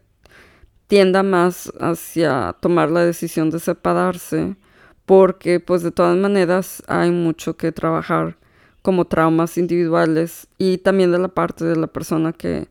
tienda 0.86 1.24
más 1.24 1.72
hacia 1.80 2.54
tomar 2.60 2.92
la 2.92 3.04
decisión 3.04 3.50
de 3.50 3.58
separarse, 3.58 4.56
porque 5.04 5.58
pues 5.58 5.82
de 5.82 5.90
todas 5.90 6.16
maneras 6.16 6.84
hay 6.86 7.10
mucho 7.10 7.56
que 7.56 7.72
trabajar 7.72 8.36
como 8.82 9.06
traumas 9.06 9.56
individuales 9.58 10.48
y 10.58 10.78
también 10.78 11.12
de 11.12 11.18
la 11.18 11.28
parte 11.28 11.64
de 11.64 11.76
la 11.76 11.86
persona 11.86 12.32
que, 12.32 12.68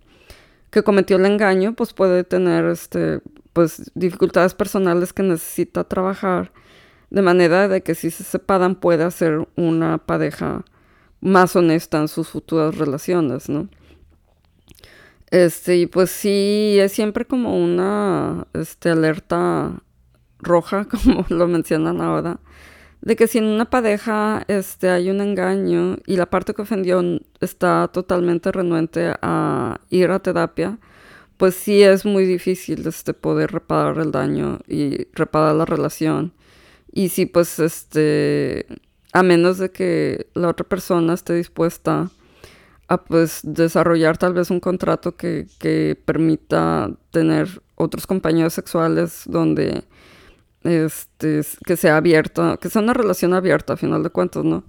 que 0.70 0.84
cometió 0.84 1.18
el 1.18 1.26
engaño, 1.26 1.74
pues 1.74 1.94
puede 1.94 2.24
tener 2.24 2.66
este, 2.66 3.22
pues 3.54 3.92
dificultades 3.96 4.54
personales 4.54 5.14
que 5.14 5.24
necesita 5.24 5.84
trabajar 5.86 6.52
de 7.10 7.22
manera 7.22 7.68
de 7.68 7.82
que 7.82 7.96
si 7.96 8.10
se 8.10 8.24
separan 8.24 8.76
pueda 8.76 9.12
ser 9.12 9.48
una 9.56 9.98
pareja 9.98 10.64
más 11.20 11.56
honesta 11.56 12.00
en 12.00 12.08
sus 12.08 12.30
futuras 12.30 12.78
relaciones, 12.78 13.50
¿no? 13.50 13.70
Este, 15.30 15.78
y 15.78 15.86
pues 15.86 16.10
sí, 16.10 16.78
es 16.80 16.92
siempre 16.92 17.26
como 17.26 17.58
una 17.58 18.48
este, 18.54 18.90
alerta 18.90 19.82
roja, 20.40 20.86
como 20.90 21.26
lo 21.30 21.48
mencionan 21.48 22.02
ahora, 22.02 22.40
de 23.02 23.16
que 23.16 23.28
si 23.28 23.40
en 23.40 23.46
una 23.46 23.70
pareja 23.70 24.44
este, 24.48 24.90
hay 24.90 25.10
un 25.10 25.22
engaño 25.22 25.98
y 26.06 26.18
la 26.18 26.28
parte 26.30 26.54
que 26.54 26.62
ofendió 26.62 27.04
está 27.40 27.90
totalmente 27.92 28.52
renuente 28.52 29.14
a 29.22 29.80
ir 29.90 30.12
a 30.12 30.20
terapia, 30.20 30.78
pues 31.38 31.56
sí 31.56 31.82
es 31.82 32.06
muy 32.06 32.26
difícil 32.26 32.88
este, 32.88 33.14
poder 33.16 33.52
reparar 33.52 33.98
el 33.98 34.12
daño 34.12 34.60
y 34.68 35.08
reparar 35.14 35.56
la 35.56 35.66
relación. 35.66 36.34
Y 36.92 37.10
sí, 37.10 37.26
pues, 37.26 37.58
este, 37.60 38.68
a 39.14 39.24
menos 39.24 39.58
de 39.58 39.72
que 39.72 40.28
la 40.36 40.50
otra 40.50 40.68
persona 40.68 41.14
esté 41.14 41.34
dispuesta 41.34 42.12
a 42.88 43.04
pues 43.04 43.40
desarrollar 43.44 44.18
tal 44.18 44.34
vez 44.34 44.52
un 44.52 44.60
contrato 44.60 45.16
que, 45.16 45.48
que 45.60 45.98
permita 46.06 46.92
tener 47.12 47.62
otros 47.76 48.06
compañeros 48.06 48.54
sexuales 48.54 49.24
donde 49.26 49.86
este, 50.64 51.42
que 51.66 51.76
sea 51.78 51.98
abierta, 51.98 52.58
que 52.62 52.70
sea 52.70 52.82
una 52.82 52.94
relación 52.94 53.34
abierta 53.34 53.74
a 53.74 53.78
final 53.78 54.04
de 54.04 54.10
cuentas, 54.10 54.44
¿no? 54.44 54.64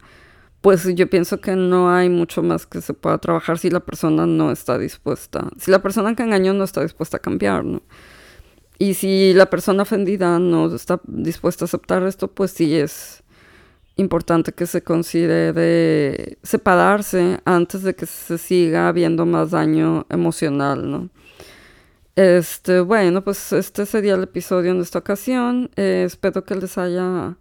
Pues 0.61 0.86
yo 0.95 1.11
pienso 1.11 1.40
que 1.40 1.57
no 1.57 1.93
hay 1.93 2.09
mucho 2.09 2.43
más 2.43 2.66
que 2.66 2.80
se 2.80 2.95
pueda 2.95 3.18
trabajar 3.18 3.59
si 3.59 3.68
la 3.68 3.80
persona 3.80 4.26
no 4.26 4.53
está 4.53 4.78
dispuesta, 4.78 5.49
si 5.59 5.70
la 5.70 5.82
persona 5.82 6.14
que 6.14 6.22
engañó 6.22 6.55
no 6.55 6.64
está 6.64 6.82
dispuesta 6.82 7.16
a 7.16 7.20
cambiar, 7.20 7.64
¿no? 7.64 7.82
Y 8.78 8.95
si 8.95 9.32
la 9.34 9.51
persona 9.51 9.82
ofendida 9.82 10.38
no 10.38 10.74
está 10.74 11.01
dispuesta 11.05 11.64
a 11.64 11.66
aceptar 11.66 12.03
esto, 12.05 12.28
pues 12.28 12.53
sí 12.53 12.76
es 12.76 13.22
importante 13.97 14.53
que 14.53 14.66
se 14.66 14.82
considere 14.82 16.38
separarse 16.43 17.40
antes 17.45 17.82
de 17.82 17.95
que 17.95 18.07
se 18.07 18.38
siga 18.38 18.88
habiendo 18.88 19.26
más 19.26 19.51
daño 19.51 20.07
emocional, 20.09 20.90
¿no? 20.90 21.11
Este, 22.15 22.81
bueno, 22.81 23.25
pues 23.25 23.55
este 23.55 23.87
sería 23.87 24.15
el 24.15 24.25
episodio 24.25 24.73
en 24.73 24.81
esta 24.81 24.99
ocasión. 24.99 25.71
Eh, 25.77 26.05
espero 26.07 26.45
que 26.45 26.55
les 26.55 26.77
haya 26.77 27.39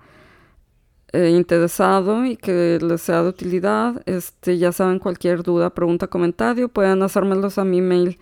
eh, 1.14 1.30
interesado 1.32 2.26
y 2.26 2.38
que 2.38 2.80
les 2.82 3.02
sea 3.02 3.24
de 3.24 3.30
utilidad. 3.30 4.02
Este, 4.06 4.58
ya 4.58 4.72
saben, 4.72 5.00
cualquier 5.00 5.44
duda, 5.44 5.72
pregunta, 5.72 6.08
comentario, 6.08 6.70
pueden 6.70 7.04
hacérmelos 7.04 7.58
a 7.58 7.66
mi 7.66 7.82
mail 7.82 8.18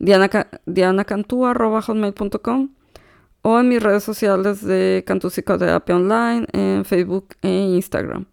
dianacantú.com 0.00 2.70
o 3.42 3.60
en 3.60 3.68
mis 3.68 3.82
redes 3.82 4.02
sociales 4.02 4.64
de 4.64 5.04
Cantú 5.06 5.28
Psicoterapia 5.30 5.96
Online 5.96 6.46
en 6.52 6.84
Facebook 6.84 7.36
e 7.42 7.50
Instagram. 7.50 8.26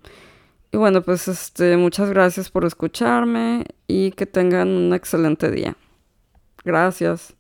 Y 0.72 0.78
bueno, 0.78 1.02
pues 1.04 1.28
este, 1.28 1.78
muchas 1.78 2.10
gracias 2.10 2.50
por 2.50 2.66
escucharme 2.66 3.66
y 3.88 4.12
que 4.12 4.26
tengan 4.26 4.70
un 4.70 4.94
excelente 4.94 5.52
día. 5.52 5.76
Gracias. 6.64 7.36